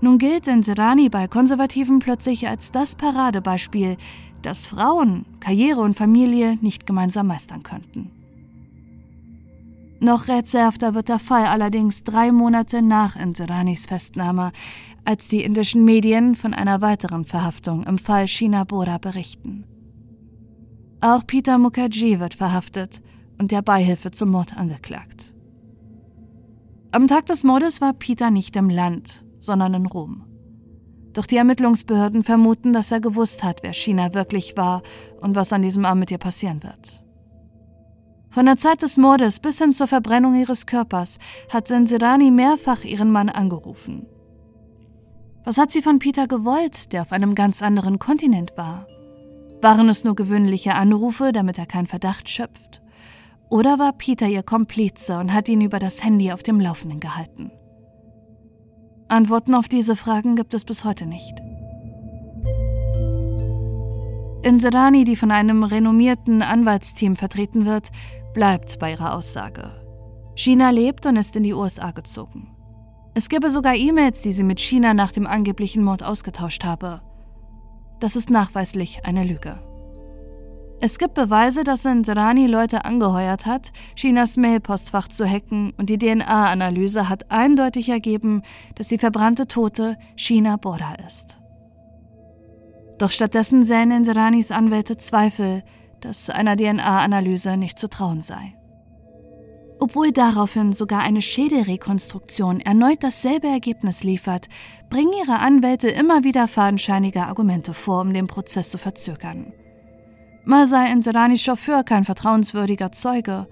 Nun 0.00 0.18
gilt 0.18 0.44
Serani 0.44 1.08
bei 1.08 1.28
Konservativen 1.28 1.98
plötzlich 1.98 2.48
als 2.48 2.70
das 2.70 2.94
Paradebeispiel, 2.94 3.96
dass 4.42 4.66
Frauen 4.66 5.24
Karriere 5.40 5.80
und 5.80 5.94
Familie 5.94 6.58
nicht 6.60 6.86
gemeinsam 6.86 7.28
meistern 7.28 7.62
könnten. 7.62 8.10
Noch 10.00 10.28
rätselhafter 10.28 10.94
wird 10.94 11.08
der 11.08 11.18
Fall 11.18 11.46
allerdings 11.46 12.04
drei 12.04 12.30
Monate 12.30 12.82
nach 12.82 13.16
Indiranis 13.16 13.86
Festnahme, 13.86 14.52
als 15.06 15.28
die 15.28 15.42
indischen 15.42 15.84
Medien 15.84 16.34
von 16.34 16.52
einer 16.52 16.82
weiteren 16.82 17.24
Verhaftung 17.24 17.84
im 17.84 17.96
Fall 17.96 18.28
China 18.28 18.64
Bora 18.64 18.98
berichten. 18.98 19.64
Auch 21.04 21.26
Peter 21.26 21.58
Mukherjee 21.58 22.18
wird 22.18 22.32
verhaftet 22.32 23.02
und 23.38 23.50
der 23.50 23.60
Beihilfe 23.60 24.10
zum 24.10 24.30
Mord 24.30 24.56
angeklagt. 24.56 25.34
Am 26.92 27.08
Tag 27.08 27.26
des 27.26 27.44
Mordes 27.44 27.82
war 27.82 27.92
Peter 27.92 28.30
nicht 28.30 28.56
im 28.56 28.70
Land, 28.70 29.26
sondern 29.38 29.74
in 29.74 29.84
Rom. 29.84 30.24
Doch 31.12 31.26
die 31.26 31.36
Ermittlungsbehörden 31.36 32.24
vermuten, 32.24 32.72
dass 32.72 32.90
er 32.90 33.00
gewusst 33.00 33.44
hat, 33.44 33.58
wer 33.62 33.74
China 33.74 34.14
wirklich 34.14 34.56
war 34.56 34.80
und 35.20 35.36
was 35.36 35.52
an 35.52 35.60
diesem 35.60 35.84
Abend 35.84 36.00
mit 36.00 36.10
ihr 36.10 36.16
passieren 36.16 36.62
wird. 36.62 37.04
Von 38.30 38.46
der 38.46 38.56
Zeit 38.56 38.80
des 38.80 38.96
Mordes 38.96 39.40
bis 39.40 39.58
hin 39.58 39.74
zur 39.74 39.88
Verbrennung 39.88 40.34
ihres 40.34 40.64
Körpers 40.64 41.18
hat 41.50 41.68
Sensirani 41.68 42.30
mehrfach 42.30 42.82
ihren 42.82 43.12
Mann 43.12 43.28
angerufen. 43.28 44.06
Was 45.44 45.58
hat 45.58 45.70
sie 45.70 45.82
von 45.82 45.98
Peter 45.98 46.26
gewollt, 46.26 46.94
der 46.94 47.02
auf 47.02 47.12
einem 47.12 47.34
ganz 47.34 47.60
anderen 47.60 47.98
Kontinent 47.98 48.56
war? 48.56 48.86
Waren 49.64 49.88
es 49.88 50.04
nur 50.04 50.14
gewöhnliche 50.14 50.74
Anrufe, 50.74 51.32
damit 51.32 51.56
er 51.56 51.64
keinen 51.64 51.86
Verdacht 51.86 52.28
schöpft? 52.28 52.82
Oder 53.48 53.78
war 53.78 53.94
Peter 53.94 54.26
ihr 54.26 54.42
Komplize 54.42 55.16
und 55.18 55.32
hat 55.32 55.48
ihn 55.48 55.62
über 55.62 55.78
das 55.78 56.04
Handy 56.04 56.32
auf 56.32 56.42
dem 56.42 56.60
Laufenden 56.60 57.00
gehalten? 57.00 57.50
Antworten 59.08 59.54
auf 59.54 59.66
diese 59.66 59.96
Fragen 59.96 60.36
gibt 60.36 60.52
es 60.52 60.66
bis 60.66 60.84
heute 60.84 61.06
nicht. 61.06 61.40
Inserani, 64.42 65.04
die 65.04 65.16
von 65.16 65.30
einem 65.30 65.64
renommierten 65.64 66.42
Anwaltsteam 66.42 67.16
vertreten 67.16 67.64
wird, 67.64 67.88
bleibt 68.34 68.78
bei 68.78 68.90
ihrer 68.90 69.14
Aussage. 69.14 69.70
China 70.34 70.68
lebt 70.68 71.06
und 71.06 71.16
ist 71.16 71.36
in 71.36 71.42
die 71.42 71.54
USA 71.54 71.92
gezogen. 71.92 72.54
Es 73.14 73.30
gäbe 73.30 73.48
sogar 73.48 73.74
E-Mails, 73.74 74.20
die 74.20 74.32
sie 74.32 74.44
mit 74.44 74.60
China 74.60 74.92
nach 74.92 75.12
dem 75.12 75.26
angeblichen 75.26 75.82
Mord 75.82 76.02
ausgetauscht 76.02 76.64
habe. 76.64 77.00
Das 78.04 78.16
ist 78.16 78.28
nachweislich 78.28 79.06
eine 79.06 79.22
Lüge. 79.22 79.58
Es 80.78 80.98
gibt 80.98 81.14
Beweise, 81.14 81.64
dass 81.64 81.86
Indrani 81.86 82.46
Leute 82.46 82.84
angeheuert 82.84 83.46
hat, 83.46 83.72
Chinas 83.96 84.36
Mailpostfach 84.36 85.08
zu 85.08 85.26
hacken 85.26 85.72
und 85.78 85.88
die 85.88 85.96
DNA-Analyse 85.96 87.08
hat 87.08 87.30
eindeutig 87.30 87.88
ergeben, 87.88 88.42
dass 88.74 88.88
die 88.88 88.98
verbrannte 88.98 89.48
Tote 89.48 89.96
China 90.16 90.58
Bora 90.58 90.96
ist. 91.06 91.40
Doch 92.98 93.10
stattdessen 93.10 93.64
sähen 93.64 93.90
Indranis 93.90 94.50
Anwälte 94.50 94.98
Zweifel, 94.98 95.62
dass 96.02 96.28
einer 96.28 96.58
DNA-Analyse 96.58 97.56
nicht 97.56 97.78
zu 97.78 97.88
trauen 97.88 98.20
sei. 98.20 98.54
Obwohl 99.84 100.12
daraufhin 100.12 100.72
sogar 100.72 101.00
eine 101.00 101.20
Schädelrekonstruktion 101.20 102.60
erneut 102.60 103.04
dasselbe 103.04 103.48
Ergebnis 103.48 104.02
liefert, 104.02 104.48
bringen 104.88 105.12
ihre 105.12 105.40
Anwälte 105.40 105.88
immer 105.88 106.24
wieder 106.24 106.48
fadenscheinige 106.48 107.26
Argumente 107.26 107.74
vor, 107.74 108.00
um 108.00 108.14
den 108.14 108.26
Prozess 108.26 108.70
zu 108.70 108.78
verzögern. 108.78 109.52
Mal 110.46 110.66
sei 110.66 110.90
Indiranis 110.90 111.42
Chauffeur 111.42 111.84
kein 111.84 112.04
vertrauenswürdiger 112.04 112.92
Zeuge, 112.92 113.46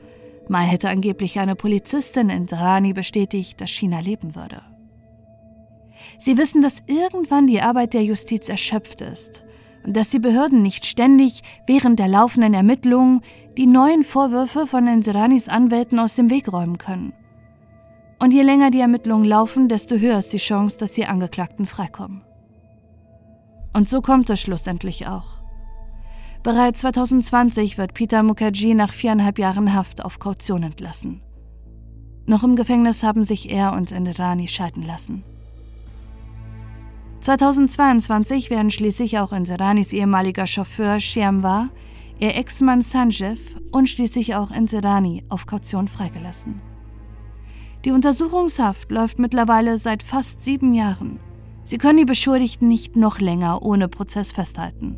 mal 0.49 0.63
hätte 0.63 0.89
angeblich 0.89 1.39
eine 1.39 1.55
Polizistin 1.55 2.31
in 2.31 2.39
Indirani 2.39 2.95
bestätigt, 2.95 3.61
dass 3.61 3.69
China 3.69 4.01
leben 4.01 4.35
würde. 4.35 4.63
Sie 6.17 6.39
wissen, 6.39 6.63
dass 6.63 6.83
irgendwann 6.87 7.47
die 7.47 7.61
Arbeit 7.61 7.93
der 7.93 8.05
Justiz 8.05 8.49
erschöpft 8.49 9.03
ist 9.03 9.45
und 9.85 9.97
dass 9.97 10.11
die 10.11 10.19
Behörden 10.19 10.63
nicht 10.63 10.87
ständig 10.87 11.43
während 11.67 11.99
der 11.99 12.09
laufenden 12.09 12.55
Ermittlungen 12.55 13.23
die 13.57 13.67
neuen 13.67 14.03
Vorwürfe 14.03 14.67
von 14.67 14.87
Insiranis 14.87 15.49
Anwälten 15.49 15.99
aus 15.99 16.15
dem 16.15 16.31
Weg 16.31 16.53
räumen 16.53 16.79
können. 16.79 17.13
Und 18.19 18.33
je 18.33 18.43
länger 18.43 18.71
die 18.71 18.81
Ermittlungen 18.81 19.25
laufen, 19.25 19.69
desto 19.69 19.97
höher 19.97 20.19
ist 20.19 20.33
die 20.33 20.39
Chance, 20.39 20.79
dass 20.79 20.93
die 20.93 21.07
Angeklagten 21.07 21.67
freikommen. 21.67 22.23
Und 23.75 23.89
so 23.89 24.01
kommt 24.01 24.31
es 24.31 24.41
schlussendlich 24.41 25.07
auch. 25.09 25.43
Bereits 26.43 26.81
2020 26.81 27.79
wird 27.79 27.95
Peter 27.95 28.23
Mukherjee 28.23 28.75
nach 28.75 28.93
viereinhalb 28.93 29.39
Jahren 29.39 29.75
Haft 29.75 30.05
auf 30.05 30.19
Kaution 30.19 30.63
entlassen. 30.63 31.23
Noch 32.27 32.45
im 32.45 32.57
Gefängnis 32.57 33.03
haben 33.03 33.25
sich 33.25 33.51
er 33.51 33.73
und 33.73 33.93
Indrani 33.93 34.47
scheiden 34.49 34.83
lassen. 34.83 35.25
2022 37.23 38.51
werden 38.51 38.73
schließlich 38.73 39.21
auch 39.21 39.33
Indiranis 39.33 39.93
ehemaliger 39.93 40.49
Chauffeur 40.49 40.99
Shyamvar, 40.99 41.69
ihr 42.19 42.35
Ex-Mann 42.35 42.83
Sanjeev 42.83 43.61
und 43.71 43.89
schließlich 43.89 44.35
auch 44.35 44.51
Indirani 44.51 45.23
auf 45.29 45.47
Kaution 45.47 45.87
freigelassen. 45.87 46.61
Die 47.85 47.93
Untersuchungshaft 47.93 48.91
läuft 48.91 49.21
mittlerweile 49.21 49.79
seit 49.79 50.03
fast 50.03 50.43
sieben 50.43 50.75
Jahren. 50.75 51.21
Sie 51.63 51.79
können 51.79 51.99
die 51.99 52.05
Beschuldigten 52.05 52.67
nicht 52.67 52.97
noch 52.97 53.21
länger 53.21 53.63
ohne 53.63 53.87
Prozess 53.87 54.33
festhalten. 54.33 54.97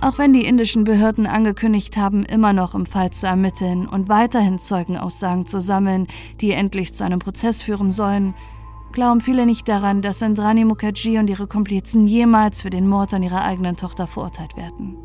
Auch 0.00 0.18
wenn 0.18 0.32
die 0.32 0.44
indischen 0.44 0.84
Behörden 0.84 1.26
angekündigt 1.26 1.96
haben, 1.96 2.24
immer 2.24 2.52
noch 2.52 2.76
im 2.76 2.86
Fall 2.86 3.10
zu 3.10 3.26
ermitteln 3.26 3.88
und 3.88 4.08
weiterhin 4.08 4.60
Zeugenaussagen 4.60 5.46
zu 5.46 5.60
sammeln, 5.60 6.06
die 6.40 6.52
endlich 6.52 6.94
zu 6.94 7.02
einem 7.02 7.18
Prozess 7.18 7.62
führen 7.62 7.90
sollen, 7.90 8.34
glauben 8.92 9.20
viele 9.20 9.46
nicht 9.46 9.68
daran, 9.68 10.02
dass 10.02 10.22
Indrani 10.22 10.64
Mukherjee 10.64 11.18
und 11.18 11.28
ihre 11.28 11.46
Komplizen 11.46 12.06
jemals 12.06 12.62
für 12.62 12.70
den 12.70 12.88
Mord 12.88 13.14
an 13.14 13.22
ihrer 13.22 13.44
eigenen 13.44 13.76
Tochter 13.76 14.06
verurteilt 14.06 14.56
werden. 14.56 14.96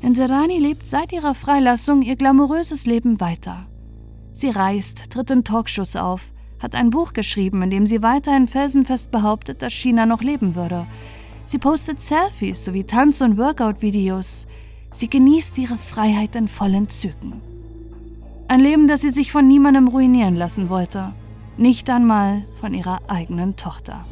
Indrani 0.00 0.58
lebt 0.58 0.86
seit 0.86 1.12
ihrer 1.12 1.34
Freilassung 1.34 2.02
ihr 2.02 2.16
glamouröses 2.16 2.86
Leben 2.86 3.20
weiter. 3.20 3.66
Sie 4.32 4.50
reist, 4.50 5.10
tritt 5.10 5.30
in 5.30 5.44
Talkshows 5.44 5.96
auf, 5.96 6.32
hat 6.62 6.74
ein 6.74 6.90
Buch 6.90 7.12
geschrieben, 7.12 7.62
in 7.62 7.70
dem 7.70 7.86
sie 7.86 8.02
weiterhin 8.02 8.46
felsenfest 8.46 9.10
behauptet, 9.10 9.62
dass 9.62 9.72
China 9.72 10.06
noch 10.06 10.22
leben 10.22 10.54
würde, 10.54 10.86
Sie 11.48 11.56
postet 11.56 11.98
Selfies 11.98 12.62
sowie 12.66 12.84
Tanz- 12.84 13.22
und 13.22 13.38
Workout-Videos. 13.38 14.46
Sie 14.90 15.08
genießt 15.08 15.56
ihre 15.56 15.78
Freiheit 15.78 16.36
in 16.36 16.46
vollen 16.46 16.90
Zügen. 16.90 17.40
Ein 18.48 18.60
Leben, 18.60 18.86
das 18.86 19.00
sie 19.00 19.08
sich 19.08 19.32
von 19.32 19.48
niemandem 19.48 19.88
ruinieren 19.88 20.36
lassen 20.36 20.68
wollte. 20.68 21.14
Nicht 21.58 21.90
einmal 21.90 22.44
von 22.60 22.72
ihrer 22.72 23.00
eigenen 23.08 23.56
Tochter. 23.56 24.04